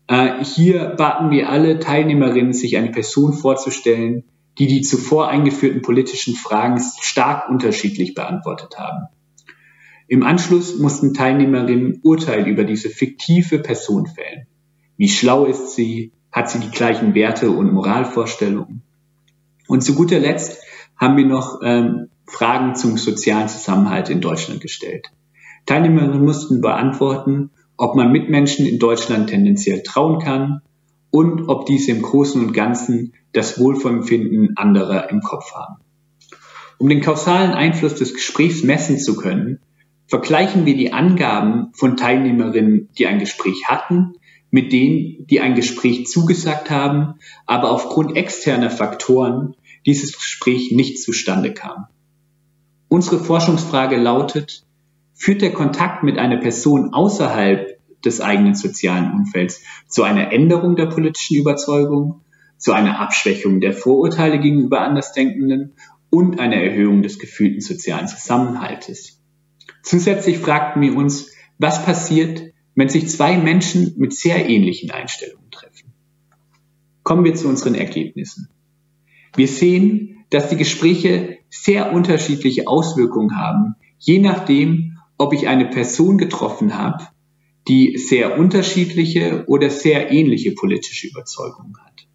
Äh, 0.08 0.44
hier 0.44 0.94
baten 0.96 1.30
wir 1.30 1.48
alle 1.48 1.78
Teilnehmerinnen, 1.78 2.52
sich 2.52 2.76
eine 2.76 2.90
Person 2.90 3.32
vorzustellen, 3.32 4.24
die 4.58 4.66
die 4.66 4.82
zuvor 4.82 5.28
eingeführten 5.28 5.82
politischen 5.82 6.34
Fragen 6.34 6.80
stark 7.00 7.48
unterschiedlich 7.48 8.14
beantwortet 8.14 8.78
haben. 8.78 9.08
Im 10.08 10.22
Anschluss 10.22 10.78
mussten 10.78 11.14
Teilnehmerinnen 11.14 12.00
Urteil 12.02 12.46
über 12.46 12.64
diese 12.64 12.88
fiktive 12.90 13.58
Person 13.58 14.06
fällen. 14.06 14.46
Wie 14.96 15.08
schlau 15.08 15.44
ist 15.44 15.74
sie? 15.74 16.12
Hat 16.30 16.50
sie 16.50 16.60
die 16.60 16.70
gleichen 16.70 17.14
Werte 17.14 17.50
und 17.50 17.72
Moralvorstellungen? 17.72 18.82
Und 19.66 19.82
zu 19.82 19.94
guter 19.94 20.20
Letzt 20.20 20.62
haben 20.96 21.16
wir 21.16 21.26
noch 21.26 21.60
ähm, 21.62 22.08
Fragen 22.26 22.74
zum 22.76 22.98
sozialen 22.98 23.48
Zusammenhalt 23.48 24.10
in 24.10 24.20
Deutschland 24.20 24.60
gestellt. 24.60 25.10
Teilnehmerinnen 25.66 26.24
mussten 26.24 26.60
beantworten, 26.60 27.50
ob 27.76 27.94
man 27.94 28.12
Mitmenschen 28.12 28.66
in 28.66 28.78
Deutschland 28.78 29.30
tendenziell 29.30 29.82
trauen 29.82 30.18
kann 30.18 30.60
und 31.10 31.48
ob 31.48 31.66
diese 31.66 31.92
im 31.92 32.02
Großen 32.02 32.40
und 32.40 32.52
Ganzen 32.52 33.14
das 33.32 33.58
Wohlempfinden 33.58 34.56
anderer 34.56 35.10
im 35.10 35.20
Kopf 35.20 35.52
haben. 35.54 35.76
Um 36.78 36.88
den 36.88 37.00
kausalen 37.00 37.52
Einfluss 37.52 37.94
des 37.94 38.12
Gesprächs 38.12 38.62
messen 38.62 38.98
zu 38.98 39.16
können, 39.16 39.60
vergleichen 40.06 40.66
wir 40.66 40.76
die 40.76 40.92
Angaben 40.92 41.72
von 41.72 41.96
Teilnehmerinnen, 41.96 42.90
die 42.98 43.06
ein 43.06 43.18
Gespräch 43.18 43.64
hatten, 43.66 44.14
mit 44.50 44.72
denen, 44.72 45.26
die 45.26 45.40
ein 45.40 45.54
Gespräch 45.54 46.06
zugesagt 46.06 46.70
haben, 46.70 47.14
aber 47.46 47.70
aufgrund 47.70 48.16
externer 48.16 48.70
Faktoren 48.70 49.54
dieses 49.86 50.12
Gespräch 50.12 50.72
nicht 50.72 51.02
zustande 51.02 51.52
kam. 51.52 51.86
Unsere 52.88 53.18
Forschungsfrage 53.18 53.96
lautet, 53.96 54.65
führt 55.16 55.42
der 55.42 55.52
Kontakt 55.52 56.04
mit 56.04 56.18
einer 56.18 56.36
Person 56.36 56.92
außerhalb 56.92 57.76
des 58.04 58.20
eigenen 58.20 58.54
sozialen 58.54 59.12
Umfelds 59.12 59.62
zu 59.88 60.04
einer 60.04 60.30
Änderung 60.30 60.76
der 60.76 60.86
politischen 60.86 61.36
Überzeugung, 61.36 62.22
zu 62.58 62.72
einer 62.72 63.00
Abschwächung 63.00 63.60
der 63.60 63.72
Vorurteile 63.72 64.38
gegenüber 64.38 64.82
Andersdenkenden 64.82 65.74
und 66.10 66.38
einer 66.38 66.56
Erhöhung 66.56 67.02
des 67.02 67.18
gefühlten 67.18 67.60
sozialen 67.60 68.08
Zusammenhaltes. 68.08 69.20
Zusätzlich 69.82 70.38
fragten 70.38 70.82
wir 70.82 70.96
uns, 70.96 71.32
was 71.58 71.84
passiert, 71.84 72.52
wenn 72.74 72.88
sich 72.88 73.08
zwei 73.08 73.38
Menschen 73.38 73.94
mit 73.96 74.14
sehr 74.14 74.48
ähnlichen 74.48 74.90
Einstellungen 74.90 75.50
treffen. 75.50 75.92
Kommen 77.02 77.24
wir 77.24 77.34
zu 77.34 77.48
unseren 77.48 77.74
Ergebnissen. 77.74 78.48
Wir 79.34 79.48
sehen, 79.48 80.24
dass 80.30 80.50
die 80.50 80.56
Gespräche 80.56 81.38
sehr 81.48 81.92
unterschiedliche 81.92 82.66
Auswirkungen 82.66 83.36
haben, 83.36 83.76
je 83.98 84.18
nachdem, 84.18 84.95
ob 85.18 85.32
ich 85.32 85.48
eine 85.48 85.66
Person 85.66 86.18
getroffen 86.18 86.76
habe, 86.76 87.08
die 87.68 87.96
sehr 87.98 88.38
unterschiedliche 88.38 89.44
oder 89.46 89.70
sehr 89.70 90.10
ähnliche 90.10 90.52
politische 90.52 91.08
Überzeugungen 91.08 91.74
hat. 91.84 92.06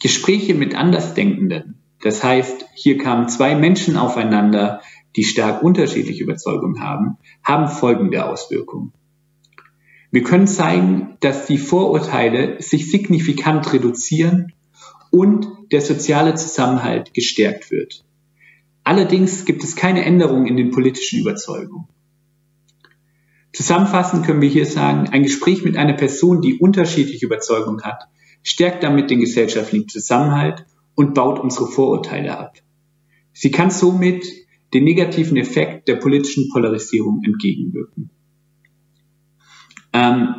Gespräche 0.00 0.54
mit 0.54 0.74
Andersdenkenden, 0.74 1.82
das 2.02 2.22
heißt, 2.22 2.66
hier 2.74 2.98
kamen 2.98 3.28
zwei 3.28 3.54
Menschen 3.54 3.96
aufeinander, 3.96 4.80
die 5.16 5.24
stark 5.24 5.62
unterschiedliche 5.62 6.22
Überzeugungen 6.22 6.80
haben, 6.80 7.16
haben 7.42 7.68
folgende 7.68 8.26
Auswirkungen. 8.26 8.92
Wir 10.10 10.22
können 10.22 10.46
zeigen, 10.46 11.16
dass 11.20 11.46
die 11.46 11.58
Vorurteile 11.58 12.62
sich 12.62 12.90
signifikant 12.90 13.72
reduzieren 13.72 14.52
und 15.10 15.48
der 15.72 15.80
soziale 15.80 16.34
Zusammenhalt 16.34 17.12
gestärkt 17.14 17.70
wird. 17.70 18.04
Allerdings 18.84 19.44
gibt 19.44 19.64
es 19.64 19.74
keine 19.74 20.04
Änderung 20.04 20.46
in 20.46 20.56
den 20.56 20.70
politischen 20.70 21.20
Überzeugungen. 21.20 21.88
Zusammenfassend 23.56 24.26
können 24.26 24.42
wir 24.42 24.50
hier 24.50 24.66
sagen, 24.66 25.08
ein 25.08 25.22
Gespräch 25.22 25.64
mit 25.64 25.78
einer 25.78 25.94
Person, 25.94 26.42
die 26.42 26.58
unterschiedliche 26.58 27.24
Überzeugungen 27.24 27.84
hat, 27.84 28.02
stärkt 28.42 28.82
damit 28.82 29.08
den 29.08 29.18
gesellschaftlichen 29.18 29.88
Zusammenhalt 29.88 30.66
und 30.94 31.14
baut 31.14 31.38
unsere 31.38 31.66
Vorurteile 31.66 32.36
ab. 32.36 32.58
Sie 33.32 33.50
kann 33.50 33.70
somit 33.70 34.26
den 34.74 34.84
negativen 34.84 35.38
Effekt 35.38 35.88
der 35.88 35.96
politischen 35.96 36.50
Polarisierung 36.50 37.22
entgegenwirken. 37.24 38.10
Ähm, 39.94 40.34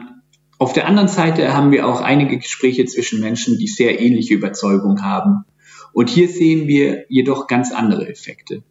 auf 0.59 0.73
der 0.73 0.87
anderen 0.87 1.07
Seite 1.07 1.55
haben 1.55 1.71
wir 1.71 1.87
auch 1.87 2.01
einige 2.01 2.37
Gespräche 2.37 2.85
zwischen 2.85 3.19
Menschen, 3.19 3.57
die 3.57 3.65
sehr 3.65 3.99
ähnliche 3.99 4.35
Überzeugungen 4.35 5.03
haben. 5.03 5.43
Und 5.91 6.11
hier 6.11 6.27
sehen 6.27 6.67
wir 6.67 7.05
jedoch 7.09 7.47
ganz 7.47 7.71
andere 7.71 8.07
Effekte. 8.07 8.61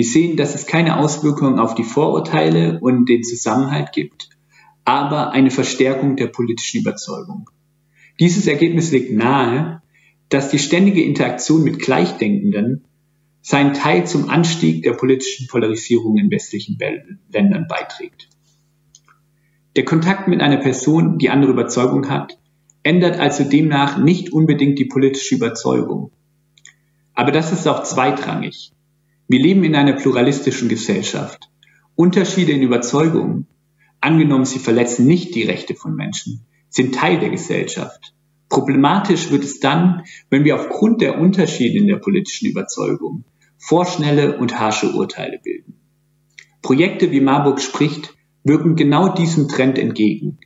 Wir 0.00 0.06
sehen, 0.06 0.38
dass 0.38 0.54
es 0.54 0.64
keine 0.66 0.96
Auswirkungen 0.96 1.58
auf 1.58 1.74
die 1.74 1.84
Vorurteile 1.84 2.78
und 2.80 3.06
den 3.06 3.22
Zusammenhalt 3.22 3.92
gibt, 3.92 4.30
aber 4.86 5.32
eine 5.32 5.50
Verstärkung 5.50 6.16
der 6.16 6.28
politischen 6.28 6.80
Überzeugung. 6.80 7.50
Dieses 8.18 8.46
Ergebnis 8.46 8.92
legt 8.92 9.12
nahe, 9.12 9.82
dass 10.30 10.48
die 10.48 10.58
ständige 10.58 11.04
Interaktion 11.04 11.64
mit 11.64 11.80
Gleichdenkenden 11.80 12.86
seinen 13.42 13.74
Teil 13.74 14.06
zum 14.06 14.30
Anstieg 14.30 14.84
der 14.84 14.94
politischen 14.94 15.48
Polarisierung 15.48 16.16
in 16.16 16.30
westlichen 16.30 16.78
Ländern 17.30 17.66
beiträgt. 17.68 18.30
Der 19.76 19.84
Kontakt 19.84 20.28
mit 20.28 20.40
einer 20.40 20.62
Person, 20.62 21.18
die 21.18 21.28
andere 21.28 21.52
Überzeugung 21.52 22.08
hat, 22.08 22.38
ändert 22.82 23.20
also 23.20 23.44
demnach 23.44 23.98
nicht 23.98 24.32
unbedingt 24.32 24.78
die 24.78 24.86
politische 24.86 25.34
Überzeugung. 25.34 26.10
Aber 27.12 27.32
das 27.32 27.52
ist 27.52 27.68
auch 27.68 27.82
zweitrangig. 27.82 28.72
Wir 29.30 29.40
leben 29.40 29.62
in 29.62 29.76
einer 29.76 29.92
pluralistischen 29.92 30.68
Gesellschaft. 30.68 31.48
Unterschiede 31.94 32.50
in 32.50 32.62
Überzeugungen, 32.62 33.46
angenommen 34.00 34.44
sie 34.44 34.58
verletzen 34.58 35.06
nicht 35.06 35.36
die 35.36 35.44
Rechte 35.44 35.76
von 35.76 35.94
Menschen, 35.94 36.46
sind 36.68 36.96
Teil 36.96 37.20
der 37.20 37.30
Gesellschaft. 37.30 38.12
Problematisch 38.48 39.30
wird 39.30 39.44
es 39.44 39.60
dann, 39.60 40.02
wenn 40.30 40.42
wir 40.42 40.56
aufgrund 40.56 41.00
der 41.00 41.20
Unterschiede 41.20 41.78
in 41.78 41.86
der 41.86 41.98
politischen 41.98 42.48
Überzeugung 42.48 43.22
vorschnelle 43.56 44.36
und 44.36 44.58
harsche 44.58 44.90
Urteile 44.94 45.38
bilden. 45.38 45.74
Projekte 46.60 47.12
wie 47.12 47.20
Marburg 47.20 47.60
spricht 47.60 48.16
wirken 48.42 48.74
genau 48.74 49.14
diesem 49.14 49.46
Trend 49.46 49.78
entgegen. 49.78 50.38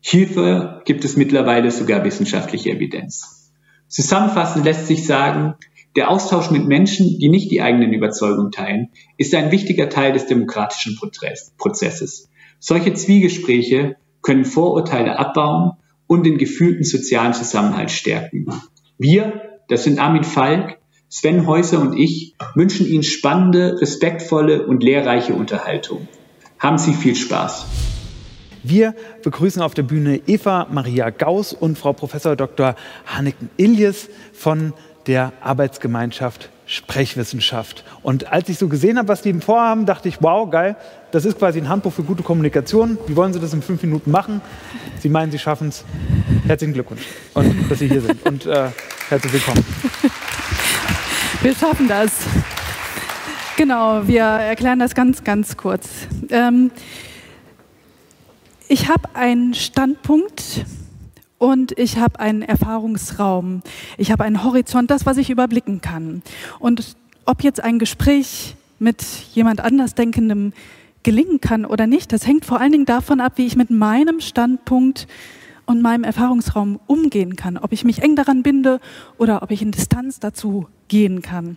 Hierfür 0.00 0.82
gibt 0.84 1.06
es 1.06 1.16
mittlerweile 1.16 1.70
sogar 1.70 2.04
wissenschaftliche 2.04 2.72
Evidenz. 2.72 3.54
Zusammenfassend 3.86 4.66
lässt 4.66 4.86
sich 4.86 5.06
sagen, 5.06 5.54
der 5.96 6.10
Austausch 6.10 6.50
mit 6.50 6.66
Menschen, 6.66 7.18
die 7.18 7.28
nicht 7.28 7.50
die 7.50 7.62
eigenen 7.62 7.92
Überzeugungen 7.92 8.52
teilen, 8.52 8.88
ist 9.16 9.34
ein 9.34 9.50
wichtiger 9.50 9.88
Teil 9.88 10.12
des 10.12 10.26
demokratischen 10.26 10.98
Prozesses. 11.56 12.28
Solche 12.60 12.94
Zwiegespräche 12.94 13.96
können 14.22 14.44
Vorurteile 14.44 15.18
abbauen 15.18 15.72
und 16.06 16.24
den 16.24 16.38
gefühlten 16.38 16.84
sozialen 16.84 17.34
Zusammenhalt 17.34 17.90
stärken. 17.90 18.46
Wir, 18.98 19.42
das 19.68 19.84
sind 19.84 19.98
Armin 19.98 20.24
Falk, 20.24 20.78
Sven 21.08 21.46
Häuser 21.46 21.80
und 21.80 21.96
ich, 21.96 22.34
wünschen 22.54 22.86
Ihnen 22.86 23.02
spannende, 23.02 23.80
respektvolle 23.80 24.66
und 24.66 24.82
lehrreiche 24.82 25.34
Unterhaltung. 25.34 26.06
Haben 26.58 26.78
Sie 26.78 26.92
viel 26.92 27.14
Spaß. 27.14 27.66
Wir 28.62 28.94
begrüßen 29.22 29.62
auf 29.62 29.72
der 29.72 29.84
Bühne 29.84 30.20
Eva 30.26 30.66
Maria 30.70 31.10
Gauss 31.10 31.52
und 31.54 31.78
Frau 31.78 31.92
Professor 31.92 32.36
Dr. 32.36 32.74
Hanneken 33.06 33.48
Iljes 33.56 34.10
von 34.32 34.74
der 35.08 35.32
Arbeitsgemeinschaft 35.40 36.50
Sprechwissenschaft. 36.66 37.82
Und 38.02 38.30
als 38.30 38.50
ich 38.50 38.58
so 38.58 38.68
gesehen 38.68 38.98
habe, 38.98 39.08
was 39.08 39.22
die 39.22 39.32
vorhaben, 39.32 39.86
dachte 39.86 40.08
ich, 40.10 40.18
wow, 40.20 40.48
geil, 40.50 40.76
das 41.10 41.24
ist 41.24 41.38
quasi 41.38 41.58
ein 41.58 41.68
Handbuch 41.70 41.94
für 41.94 42.02
gute 42.02 42.22
Kommunikation. 42.22 42.98
Wie 43.06 43.16
wollen 43.16 43.32
Sie 43.32 43.40
das 43.40 43.54
in 43.54 43.62
fünf 43.62 43.82
Minuten 43.82 44.10
machen? 44.10 44.42
Sie 45.00 45.08
meinen, 45.08 45.32
Sie 45.32 45.38
schaffen 45.38 45.68
es. 45.68 45.82
Herzlichen 46.46 46.74
Glückwunsch 46.74 47.02
und 47.32 47.70
dass 47.70 47.78
Sie 47.78 47.88
hier 47.88 48.02
sind 48.02 48.24
und 48.26 48.44
äh, 48.44 48.68
herzlich 49.08 49.32
willkommen. 49.32 49.64
Wir 51.42 51.54
schaffen 51.54 51.88
das. 51.88 52.10
Genau, 53.56 54.06
wir 54.06 54.22
erklären 54.22 54.78
das 54.78 54.94
ganz, 54.94 55.24
ganz 55.24 55.56
kurz. 55.56 55.88
Ähm, 56.30 56.70
ich 58.68 58.88
habe 58.88 59.14
einen 59.14 59.54
Standpunkt 59.54 60.64
und 61.38 61.78
ich 61.78 61.98
habe 61.98 62.20
einen 62.20 62.42
Erfahrungsraum. 62.42 63.62
Ich 63.96 64.10
habe 64.10 64.24
einen 64.24 64.44
Horizont, 64.44 64.90
das, 64.90 65.06
was 65.06 65.16
ich 65.16 65.30
überblicken 65.30 65.80
kann. 65.80 66.22
Und 66.58 66.96
ob 67.24 67.42
jetzt 67.42 67.62
ein 67.62 67.78
Gespräch 67.78 68.56
mit 68.78 69.02
jemand 69.32 69.60
Andersdenkendem 69.60 70.52
gelingen 71.04 71.40
kann 71.40 71.64
oder 71.64 71.86
nicht, 71.86 72.12
das 72.12 72.26
hängt 72.26 72.44
vor 72.44 72.60
allen 72.60 72.72
Dingen 72.72 72.86
davon 72.86 73.20
ab, 73.20 73.34
wie 73.36 73.46
ich 73.46 73.56
mit 73.56 73.70
meinem 73.70 74.20
Standpunkt 74.20 75.06
und 75.64 75.80
meinem 75.80 76.04
Erfahrungsraum 76.04 76.80
umgehen 76.86 77.36
kann. 77.36 77.56
Ob 77.56 77.72
ich 77.72 77.84
mich 77.84 78.02
eng 78.02 78.16
daran 78.16 78.42
binde 78.42 78.80
oder 79.16 79.42
ob 79.42 79.50
ich 79.50 79.62
in 79.62 79.70
Distanz 79.70 80.18
dazu 80.18 80.66
gehen 80.88 81.22
kann. 81.22 81.56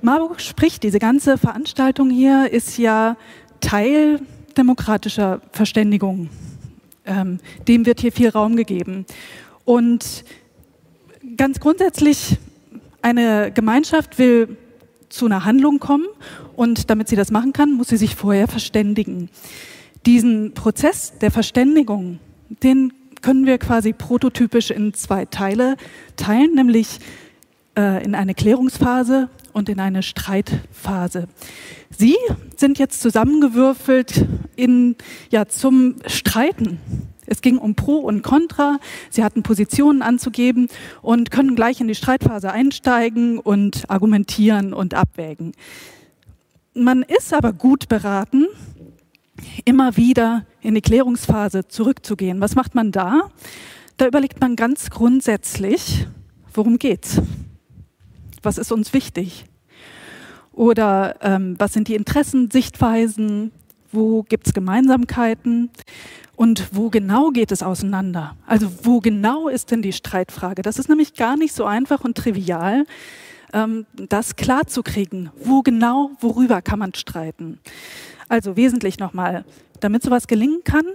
Marburg 0.00 0.40
spricht, 0.40 0.82
diese 0.82 0.98
ganze 0.98 1.38
Veranstaltung 1.38 2.10
hier 2.10 2.50
ist 2.50 2.78
ja 2.78 3.16
Teil 3.60 4.20
demokratischer 4.56 5.40
Verständigung 5.52 6.30
ähm, 7.08 7.40
dem 7.66 7.86
wird 7.86 8.00
hier 8.00 8.12
viel 8.12 8.28
Raum 8.28 8.54
gegeben. 8.54 9.06
Und 9.64 10.24
ganz 11.36 11.60
grundsätzlich, 11.60 12.36
eine 13.02 13.50
Gemeinschaft 13.52 14.18
will 14.18 14.56
zu 15.08 15.26
einer 15.26 15.44
Handlung 15.44 15.78
kommen 15.78 16.06
und 16.56 16.90
damit 16.90 17.08
sie 17.08 17.16
das 17.16 17.30
machen 17.30 17.52
kann, 17.52 17.72
muss 17.72 17.88
sie 17.88 17.96
sich 17.96 18.14
vorher 18.14 18.48
verständigen. 18.48 19.30
Diesen 20.06 20.54
Prozess 20.54 21.12
der 21.20 21.30
Verständigung, 21.30 22.18
den 22.62 22.92
können 23.22 23.46
wir 23.46 23.58
quasi 23.58 23.92
prototypisch 23.92 24.70
in 24.70 24.94
zwei 24.94 25.24
Teile 25.24 25.76
teilen, 26.16 26.54
nämlich 26.54 27.00
äh, 27.76 28.04
in 28.04 28.14
eine 28.14 28.34
Klärungsphase 28.34 29.28
und 29.58 29.68
in 29.68 29.80
eine 29.80 30.02
Streitphase. 30.02 31.28
Sie 31.90 32.16
sind 32.56 32.78
jetzt 32.78 33.00
zusammengewürfelt 33.00 34.24
in, 34.56 34.96
ja, 35.30 35.46
zum 35.46 35.96
Streiten. 36.06 36.78
Es 37.26 37.42
ging 37.42 37.58
um 37.58 37.74
Pro 37.74 37.96
und 37.96 38.22
Contra. 38.22 38.78
Sie 39.10 39.22
hatten 39.22 39.42
Positionen 39.42 40.00
anzugeben 40.00 40.68
und 41.02 41.30
können 41.30 41.56
gleich 41.56 41.80
in 41.80 41.88
die 41.88 41.94
Streitphase 41.94 42.50
einsteigen 42.50 43.38
und 43.38 43.90
argumentieren 43.90 44.72
und 44.72 44.94
abwägen. 44.94 45.52
Man 46.72 47.02
ist 47.02 47.34
aber 47.34 47.52
gut 47.52 47.88
beraten, 47.88 48.46
immer 49.64 49.96
wieder 49.96 50.46
in 50.62 50.74
die 50.74 50.80
Klärungsphase 50.80 51.68
zurückzugehen. 51.68 52.40
Was 52.40 52.54
macht 52.54 52.74
man 52.74 52.92
da? 52.92 53.30
Da 53.96 54.06
überlegt 54.06 54.40
man 54.40 54.54
ganz 54.54 54.90
grundsätzlich, 54.90 56.06
worum 56.54 56.78
geht's? 56.78 57.20
Was 58.42 58.56
ist 58.56 58.70
uns 58.70 58.92
wichtig? 58.92 59.44
Oder 60.58 61.14
ähm, 61.20 61.54
was 61.56 61.72
sind 61.72 61.86
die 61.86 61.94
Interessen, 61.94 62.50
Sichtweisen? 62.50 63.52
Wo 63.92 64.24
gibt 64.24 64.48
es 64.48 64.52
Gemeinsamkeiten? 64.52 65.70
Und 66.34 66.70
wo 66.72 66.90
genau 66.90 67.30
geht 67.30 67.52
es 67.52 67.62
auseinander? 67.62 68.34
Also 68.44 68.68
wo 68.82 68.98
genau 68.98 69.46
ist 69.46 69.70
denn 69.70 69.82
die 69.82 69.92
Streitfrage? 69.92 70.62
Das 70.62 70.80
ist 70.80 70.88
nämlich 70.88 71.14
gar 71.14 71.36
nicht 71.36 71.54
so 71.54 71.64
einfach 71.64 72.02
und 72.02 72.18
trivial, 72.18 72.86
ähm, 73.52 73.86
das 73.94 74.34
klarzukriegen. 74.34 75.30
Wo 75.40 75.62
genau, 75.62 76.10
worüber 76.18 76.60
kann 76.60 76.80
man 76.80 76.92
streiten? 76.92 77.60
Also 78.28 78.56
wesentlich 78.56 78.98
nochmal, 78.98 79.44
damit 79.78 80.02
sowas 80.02 80.26
gelingen 80.26 80.64
kann, 80.64 80.86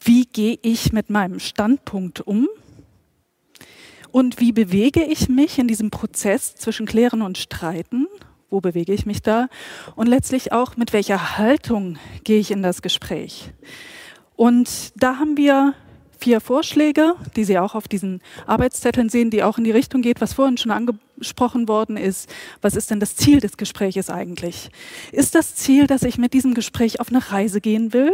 wie 0.00 0.26
gehe 0.26 0.60
ich 0.62 0.92
mit 0.92 1.10
meinem 1.10 1.40
Standpunkt 1.40 2.20
um? 2.20 2.46
Und 4.12 4.38
wie 4.38 4.52
bewege 4.52 5.02
ich 5.02 5.28
mich 5.28 5.58
in 5.58 5.66
diesem 5.66 5.90
Prozess 5.90 6.54
zwischen 6.54 6.86
Klären 6.86 7.22
und 7.22 7.36
Streiten? 7.36 8.06
Wo 8.50 8.60
bewege 8.60 8.92
ich 8.92 9.06
mich 9.06 9.22
da 9.22 9.48
und 9.94 10.06
letztlich 10.06 10.52
auch, 10.52 10.76
mit 10.76 10.92
welcher 10.92 11.38
Haltung 11.38 11.98
gehe 12.24 12.38
ich 12.38 12.50
in 12.50 12.62
das 12.62 12.82
Gespräch. 12.82 13.52
Und 14.36 14.92
da 14.96 15.16
haben 15.16 15.36
wir 15.36 15.74
vier 16.18 16.40
Vorschläge, 16.40 17.14
die 17.36 17.44
Sie 17.44 17.58
auch 17.58 17.74
auf 17.74 17.88
diesen 17.88 18.20
Arbeitszetteln 18.46 19.08
sehen, 19.08 19.30
die 19.30 19.42
auch 19.42 19.58
in 19.58 19.64
die 19.64 19.70
Richtung 19.70 20.02
geht, 20.02 20.20
was 20.20 20.32
vorhin 20.32 20.56
schon 20.56 20.70
angesprochen 20.70 21.68
worden 21.68 21.96
ist. 21.96 22.32
Was 22.62 22.74
ist 22.74 22.90
denn 22.90 23.00
das 23.00 23.16
Ziel 23.16 23.40
des 23.40 23.56
Gespräches 23.56 24.10
eigentlich? 24.10 24.70
Ist 25.12 25.34
das 25.34 25.54
Ziel, 25.54 25.86
dass 25.86 26.02
ich 26.02 26.18
mit 26.18 26.32
diesem 26.32 26.54
Gespräch 26.54 27.00
auf 27.00 27.08
eine 27.08 27.30
Reise 27.30 27.60
gehen 27.60 27.92
will? 27.92 28.12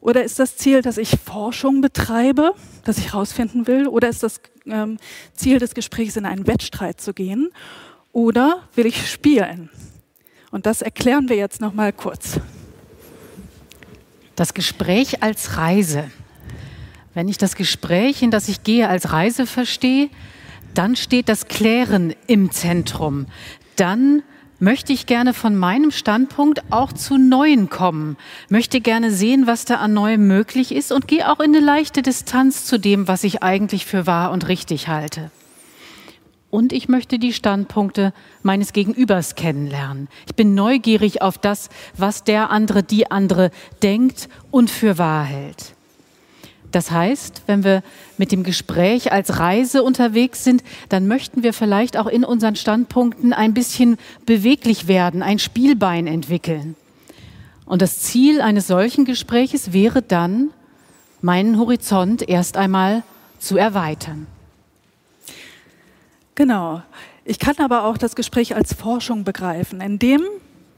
Oder 0.00 0.24
ist 0.24 0.38
das 0.38 0.56
Ziel, 0.56 0.82
dass 0.82 0.98
ich 0.98 1.16
Forschung 1.24 1.80
betreibe, 1.80 2.54
dass 2.84 2.98
ich 2.98 3.12
herausfinden 3.12 3.66
will? 3.66 3.86
Oder 3.86 4.08
ist 4.08 4.22
das 4.22 4.40
ähm, 4.66 4.98
Ziel 5.34 5.58
des 5.58 5.74
Gesprächs, 5.74 6.16
in 6.16 6.26
einen 6.26 6.46
Wettstreit 6.46 7.00
zu 7.00 7.14
gehen? 7.14 7.50
Oder 8.12 8.62
will 8.74 8.86
ich 8.86 9.10
spielen? 9.10 9.70
Und 10.50 10.66
das 10.66 10.82
erklären 10.82 11.28
wir 11.28 11.36
jetzt 11.36 11.60
noch 11.60 11.72
mal 11.72 11.92
kurz. 11.92 12.38
Das 14.36 14.54
Gespräch 14.54 15.22
als 15.22 15.56
Reise. 15.56 16.10
Wenn 17.14 17.28
ich 17.28 17.38
das 17.38 17.56
Gespräch, 17.56 18.22
in 18.22 18.30
das 18.30 18.48
ich 18.48 18.62
gehe, 18.62 18.88
als 18.88 19.12
Reise 19.12 19.46
verstehe, 19.46 20.08
dann 20.74 20.96
steht 20.96 21.28
das 21.28 21.48
Klären 21.48 22.14
im 22.26 22.50
Zentrum. 22.50 23.26
Dann 23.76 24.22
möchte 24.58 24.92
ich 24.92 25.06
gerne 25.06 25.34
von 25.34 25.56
meinem 25.56 25.90
Standpunkt 25.90 26.62
auch 26.70 26.92
zu 26.92 27.18
Neuen 27.18 27.68
kommen, 27.68 28.16
möchte 28.48 28.80
gerne 28.80 29.10
sehen, 29.10 29.46
was 29.46 29.64
da 29.64 29.76
an 29.76 29.92
Neuem 29.92 30.26
möglich 30.26 30.72
ist 30.72 30.92
und 30.92 31.08
gehe 31.08 31.30
auch 31.30 31.40
in 31.40 31.54
eine 31.54 31.64
leichte 31.64 32.00
Distanz 32.00 32.64
zu 32.64 32.78
dem, 32.78 33.08
was 33.08 33.24
ich 33.24 33.42
eigentlich 33.42 33.84
für 33.84 34.06
wahr 34.06 34.30
und 34.30 34.48
richtig 34.48 34.88
halte 34.88 35.30
und 36.52 36.74
ich 36.74 36.86
möchte 36.86 37.18
die 37.18 37.32
Standpunkte 37.32 38.12
meines 38.42 38.74
Gegenübers 38.74 39.36
kennenlernen. 39.36 40.08
Ich 40.26 40.34
bin 40.34 40.54
neugierig 40.54 41.22
auf 41.22 41.38
das, 41.38 41.70
was 41.96 42.24
der 42.24 42.50
andere, 42.50 42.82
die 42.82 43.10
andere 43.10 43.50
denkt 43.82 44.28
und 44.50 44.70
für 44.70 44.98
wahr 44.98 45.24
hält. 45.24 45.72
Das 46.70 46.90
heißt, 46.90 47.44
wenn 47.46 47.64
wir 47.64 47.82
mit 48.18 48.32
dem 48.32 48.42
Gespräch 48.42 49.12
als 49.12 49.38
Reise 49.38 49.82
unterwegs 49.82 50.44
sind, 50.44 50.62
dann 50.90 51.06
möchten 51.06 51.42
wir 51.42 51.54
vielleicht 51.54 51.96
auch 51.96 52.06
in 52.06 52.22
unseren 52.22 52.54
Standpunkten 52.54 53.32
ein 53.32 53.54
bisschen 53.54 53.96
beweglich 54.26 54.86
werden, 54.86 55.22
ein 55.22 55.38
Spielbein 55.38 56.06
entwickeln. 56.06 56.76
Und 57.64 57.80
das 57.80 58.00
Ziel 58.00 58.42
eines 58.42 58.66
solchen 58.66 59.06
Gespräches 59.06 59.72
wäre 59.72 60.02
dann, 60.02 60.50
meinen 61.22 61.58
Horizont 61.58 62.28
erst 62.28 62.58
einmal 62.58 63.04
zu 63.38 63.56
erweitern. 63.56 64.26
Genau. 66.34 66.82
Ich 67.24 67.38
kann 67.38 67.56
aber 67.58 67.84
auch 67.84 67.98
das 67.98 68.16
Gespräch 68.16 68.54
als 68.54 68.74
Forschung 68.74 69.24
begreifen. 69.24 69.80
In 69.80 69.98
dem 69.98 70.22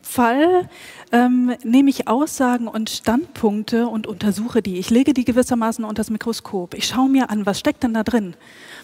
Fall 0.02 0.68
ähm, 1.12 1.54
nehme 1.62 1.90
ich 1.90 2.06
Aussagen 2.08 2.68
und 2.68 2.90
Standpunkte 2.90 3.86
und 3.86 4.06
untersuche 4.06 4.62
die. 4.62 4.78
Ich 4.78 4.90
lege 4.90 5.14
die 5.14 5.24
gewissermaßen 5.24 5.84
unter 5.84 6.00
das 6.00 6.10
Mikroskop. 6.10 6.74
Ich 6.74 6.86
schaue 6.86 7.08
mir 7.08 7.30
an, 7.30 7.46
was 7.46 7.58
steckt 7.58 7.82
denn 7.82 7.94
da 7.94 8.02
drin? 8.02 8.34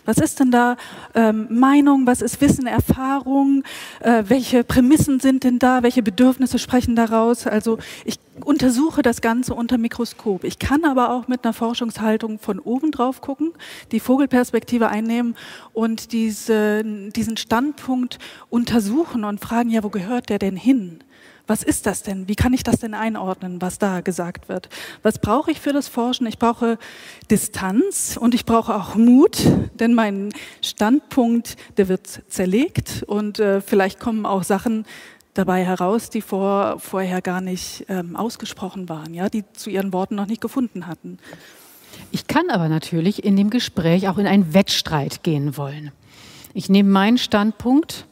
Was 0.04 0.18
ist 0.18 0.40
denn 0.40 0.50
da 0.50 0.76
ähm, 1.14 1.46
Meinung, 1.50 2.06
was 2.06 2.22
ist 2.22 2.40
Wissen, 2.40 2.66
Erfahrung, 2.66 3.62
äh, 4.00 4.24
welche 4.26 4.64
Prämissen 4.64 5.20
sind 5.20 5.44
denn 5.44 5.58
da, 5.58 5.82
welche 5.82 6.02
Bedürfnisse 6.02 6.58
sprechen 6.58 6.96
daraus? 6.96 7.46
Also 7.46 7.78
ich 8.04 8.18
untersuche 8.44 9.02
das 9.02 9.20
Ganze 9.20 9.54
unter 9.54 9.78
Mikroskop. 9.78 10.44
Ich 10.44 10.58
kann 10.58 10.84
aber 10.84 11.10
auch 11.10 11.28
mit 11.28 11.44
einer 11.44 11.52
Forschungshaltung 11.52 12.38
von 12.38 12.58
oben 12.58 12.90
drauf 12.90 13.20
gucken, 13.20 13.52
die 13.92 14.00
Vogelperspektive 14.00 14.88
einnehmen 14.88 15.36
und 15.72 16.12
diese, 16.12 16.82
diesen 16.84 17.36
Standpunkt 17.36 18.18
untersuchen 18.48 19.24
und 19.24 19.40
fragen, 19.40 19.70
ja, 19.70 19.82
wo 19.82 19.90
gehört 19.90 20.28
der 20.28 20.38
denn 20.38 20.56
hin? 20.56 21.00
Was 21.50 21.64
ist 21.64 21.86
das 21.86 22.04
denn? 22.04 22.28
Wie 22.28 22.36
kann 22.36 22.52
ich 22.52 22.62
das 22.62 22.78
denn 22.78 22.94
einordnen, 22.94 23.60
was 23.60 23.80
da 23.80 24.02
gesagt 24.02 24.48
wird? 24.48 24.68
Was 25.02 25.18
brauche 25.18 25.50
ich 25.50 25.60
für 25.60 25.72
das 25.72 25.88
Forschen? 25.88 26.28
Ich 26.28 26.38
brauche 26.38 26.78
Distanz 27.28 28.16
und 28.16 28.34
ich 28.36 28.46
brauche 28.46 28.72
auch 28.72 28.94
Mut, 28.94 29.38
denn 29.74 29.92
mein 29.92 30.32
Standpunkt, 30.62 31.56
der 31.76 31.88
wird 31.88 32.22
zerlegt 32.28 33.02
und 33.04 33.40
äh, 33.40 33.60
vielleicht 33.60 33.98
kommen 33.98 34.26
auch 34.26 34.44
Sachen 34.44 34.86
dabei 35.34 35.64
heraus, 35.64 36.08
die 36.08 36.22
vor, 36.22 36.78
vorher 36.78 37.20
gar 37.20 37.40
nicht 37.40 37.84
ähm, 37.88 38.14
ausgesprochen 38.14 38.88
waren, 38.88 39.12
ja, 39.12 39.28
die 39.28 39.42
zu 39.52 39.70
ihren 39.70 39.92
Worten 39.92 40.14
noch 40.14 40.26
nicht 40.26 40.40
gefunden 40.40 40.86
hatten. 40.86 41.18
Ich 42.12 42.28
kann 42.28 42.48
aber 42.50 42.68
natürlich 42.68 43.24
in 43.24 43.34
dem 43.34 43.50
Gespräch 43.50 44.08
auch 44.08 44.18
in 44.18 44.28
einen 44.28 44.54
Wettstreit 44.54 45.24
gehen 45.24 45.56
wollen. 45.56 45.90
Ich 46.54 46.68
nehme 46.68 46.90
meinen 46.90 47.18
Standpunkt 47.18 48.06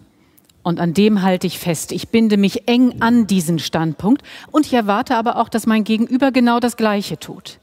und 0.63 0.81
an 0.81 0.95
dem 0.95 1.23
halte 1.23 1.47
ich 1.47 1.59
fest. 1.59 1.93
Ich 1.93 2.09
binde 2.09 2.37
mich 2.37 2.69
eng 2.69 3.01
an 3.01 3.27
diesen 3.27 3.59
Standpunkt 3.59 4.23
und 4.51 4.67
ich 4.67 4.75
erwarte 4.75 5.17
aber 5.17 5.37
auch, 5.37 5.49
dass 5.49 5.67
mein 5.67 5.85
Gegenüber 5.85 6.31
genau 6.31 6.61
das 6.61 6.77
Gleiche 6.77 7.19
tut. 7.19 7.59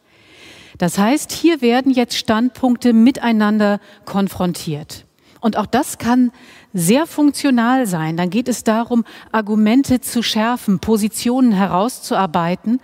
Das 0.77 0.97
heißt, 0.97 1.31
hier 1.31 1.61
werden 1.61 1.91
jetzt 1.91 2.17
Standpunkte 2.17 2.93
miteinander 2.93 3.79
konfrontiert. 4.05 5.05
Und 5.39 5.57
auch 5.57 5.67
das 5.67 5.99
kann 5.99 6.31
sehr 6.73 7.05
funktional 7.05 7.85
sein. 7.85 8.17
Dann 8.17 8.31
geht 8.31 8.49
es 8.49 8.63
darum, 8.63 9.05
Argumente 9.31 10.01
zu 10.01 10.23
schärfen, 10.23 10.79
Positionen 10.79 11.51
herauszuarbeiten 11.51 12.81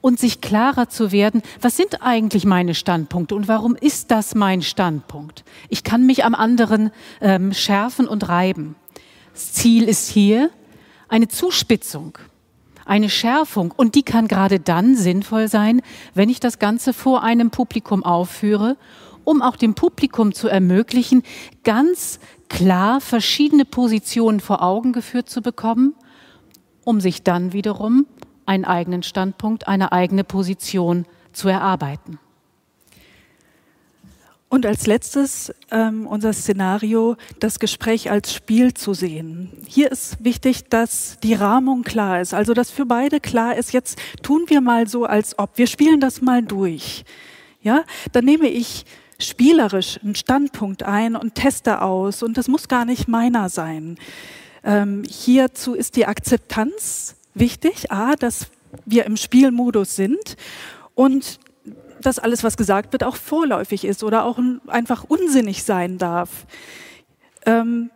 und 0.00 0.20
sich 0.20 0.40
klarer 0.40 0.88
zu 0.88 1.12
werden, 1.12 1.42
was 1.60 1.76
sind 1.76 2.02
eigentlich 2.02 2.44
meine 2.44 2.74
Standpunkte 2.74 3.34
und 3.34 3.48
warum 3.48 3.74
ist 3.74 4.10
das 4.10 4.34
mein 4.34 4.62
Standpunkt? 4.62 5.44
Ich 5.68 5.82
kann 5.82 6.06
mich 6.06 6.24
am 6.24 6.34
anderen 6.34 6.90
ähm, 7.20 7.52
schärfen 7.52 8.06
und 8.06 8.28
reiben. 8.28 8.76
Das 9.34 9.52
Ziel 9.52 9.88
ist 9.88 10.08
hier 10.08 10.48
eine 11.08 11.26
Zuspitzung, 11.26 12.16
eine 12.86 13.10
Schärfung. 13.10 13.74
Und 13.76 13.96
die 13.96 14.04
kann 14.04 14.28
gerade 14.28 14.60
dann 14.60 14.94
sinnvoll 14.94 15.48
sein, 15.48 15.82
wenn 16.14 16.28
ich 16.28 16.38
das 16.38 16.60
Ganze 16.60 16.92
vor 16.92 17.24
einem 17.24 17.50
Publikum 17.50 18.04
aufführe, 18.04 18.76
um 19.24 19.42
auch 19.42 19.56
dem 19.56 19.74
Publikum 19.74 20.32
zu 20.32 20.46
ermöglichen, 20.46 21.24
ganz 21.64 22.20
klar 22.48 23.00
verschiedene 23.00 23.64
Positionen 23.64 24.38
vor 24.38 24.62
Augen 24.62 24.92
geführt 24.92 25.28
zu 25.28 25.42
bekommen, 25.42 25.94
um 26.84 27.00
sich 27.00 27.24
dann 27.24 27.52
wiederum 27.52 28.06
einen 28.46 28.64
eigenen 28.64 29.02
Standpunkt, 29.02 29.66
eine 29.66 29.90
eigene 29.90 30.22
Position 30.22 31.06
zu 31.32 31.48
erarbeiten. 31.48 32.20
Und 34.54 34.66
als 34.66 34.86
letztes 34.86 35.52
ähm, 35.72 36.06
unser 36.06 36.32
Szenario, 36.32 37.16
das 37.40 37.58
Gespräch 37.58 38.12
als 38.12 38.32
Spiel 38.32 38.72
zu 38.72 38.94
sehen. 38.94 39.50
Hier 39.66 39.90
ist 39.90 40.22
wichtig, 40.22 40.68
dass 40.68 41.18
die 41.24 41.34
Rahmung 41.34 41.82
klar 41.82 42.20
ist, 42.20 42.34
also 42.34 42.54
dass 42.54 42.70
für 42.70 42.86
beide 42.86 43.18
klar 43.18 43.56
ist, 43.56 43.72
jetzt 43.72 43.98
tun 44.22 44.44
wir 44.46 44.60
mal 44.60 44.86
so, 44.86 45.06
als 45.06 45.40
ob 45.40 45.58
wir 45.58 45.66
spielen 45.66 45.98
das 45.98 46.20
mal 46.22 46.40
durch. 46.40 47.04
Ja, 47.62 47.82
dann 48.12 48.26
nehme 48.26 48.46
ich 48.46 48.84
spielerisch 49.18 49.98
einen 50.04 50.14
Standpunkt 50.14 50.84
ein 50.84 51.16
und 51.16 51.34
teste 51.34 51.82
aus 51.82 52.22
und 52.22 52.38
das 52.38 52.46
muss 52.46 52.68
gar 52.68 52.84
nicht 52.84 53.08
meiner 53.08 53.48
sein. 53.48 53.98
Ähm, 54.62 55.02
hierzu 55.10 55.74
ist 55.74 55.96
die 55.96 56.06
Akzeptanz 56.06 57.16
wichtig, 57.34 57.90
a, 57.90 58.14
dass 58.14 58.46
wir 58.86 59.04
im 59.06 59.16
Spielmodus 59.16 59.96
sind 59.96 60.36
und 60.94 61.40
dass 62.00 62.18
alles, 62.18 62.44
was 62.44 62.56
gesagt 62.56 62.92
wird, 62.92 63.04
auch 63.04 63.16
vorläufig 63.16 63.84
ist 63.84 64.04
oder 64.04 64.24
auch 64.24 64.38
einfach 64.66 65.04
unsinnig 65.04 65.62
sein 65.64 65.98
darf. 65.98 66.46
Ähm, 67.46 67.90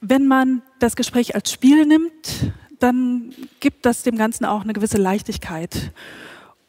wenn 0.00 0.26
man 0.26 0.62
das 0.78 0.96
Gespräch 0.96 1.34
als 1.34 1.50
Spiel 1.50 1.86
nimmt, 1.86 2.52
dann 2.78 3.34
gibt 3.60 3.84
das 3.84 4.02
dem 4.02 4.16
Ganzen 4.16 4.44
auch 4.44 4.62
eine 4.62 4.72
gewisse 4.72 4.98
Leichtigkeit. 4.98 5.92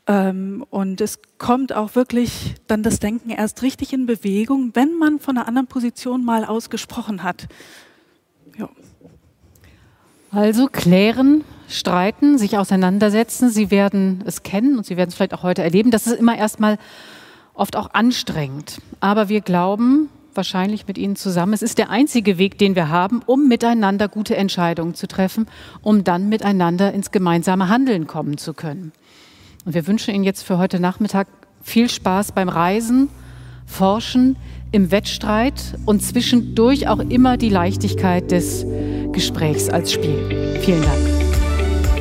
Ähm, 0.08 0.66
und 0.72 1.02
es 1.02 1.20
kommt 1.38 1.72
auch 1.72 1.94
wirklich 1.94 2.56
dann 2.66 2.82
das 2.82 3.00
Denken 3.00 3.30
erst 3.30 3.62
richtig 3.62 3.94
in 3.94 4.08
Bewegung, 4.08 4.72
wenn 4.74 4.96
man 4.96 5.20
von 5.20 5.38
einer 5.38 5.48
anderen 5.48 5.68
Position 5.68 6.26
mal 6.26 6.46
ausgesprochen 6.46 7.22
hat. 7.22 7.48
Ja. 8.58 8.70
Also 10.32 10.68
klären, 10.68 11.44
streiten, 11.70 12.38
sich 12.38 12.58
auseinandersetzen. 12.58 13.50
Sie 13.50 13.72
werden 13.72 14.24
es 14.26 14.44
kennen 14.44 14.78
und 14.78 14.86
Sie 14.86 14.98
werden 14.98 15.10
es 15.10 15.16
vielleicht 15.16 15.34
auch 15.34 15.44
heute 15.44 15.64
erleben. 15.64 15.92
Das 15.92 16.08
ist 16.08 16.20
immer 16.20 16.38
erstmal 16.38 16.78
oft 17.54 17.76
auch 17.76 17.94
anstrengend. 17.94 18.82
Aber 19.00 19.30
wir 19.30 19.42
glauben, 19.42 20.10
wahrscheinlich 20.34 20.88
mit 20.88 20.98
Ihnen 20.98 21.16
zusammen, 21.16 21.54
es 21.54 21.62
ist 21.62 21.78
der 21.78 21.90
einzige 21.90 22.38
Weg, 22.38 22.58
den 22.58 22.76
wir 22.76 22.90
haben, 22.90 23.22
um 23.26 23.48
miteinander 23.48 24.08
gute 24.08 24.36
Entscheidungen 24.36 24.96
zu 24.96 25.08
treffen, 25.08 25.48
um 25.82 26.04
dann 26.04 26.30
miteinander 26.30 26.94
ins 26.94 27.12
gemeinsame 27.12 27.70
Handeln 27.70 28.08
kommen 28.08 28.38
zu 28.38 28.54
können. 28.54 28.92
Und 29.66 29.74
wir 29.74 29.88
wünschen 29.88 30.14
Ihnen 30.16 30.24
jetzt 30.24 30.44
für 30.44 30.58
heute 30.58 30.80
Nachmittag 30.80 31.28
viel 31.62 31.90
Spaß 31.90 32.32
beim 32.32 32.50
Reisen, 32.50 33.10
Forschen, 33.66 34.38
im 34.72 34.92
Wettstreit 34.92 35.78
und 35.86 36.02
zwischendurch 36.02 36.88
auch 36.88 37.00
immer 37.00 37.38
die 37.38 37.50
Leichtigkeit 37.50 38.32
des 38.32 38.66
Gesprächs 39.12 39.70
als 39.70 39.92
Spiel. 39.92 40.60
Vielen 40.62 40.82
Dank. 40.82 41.29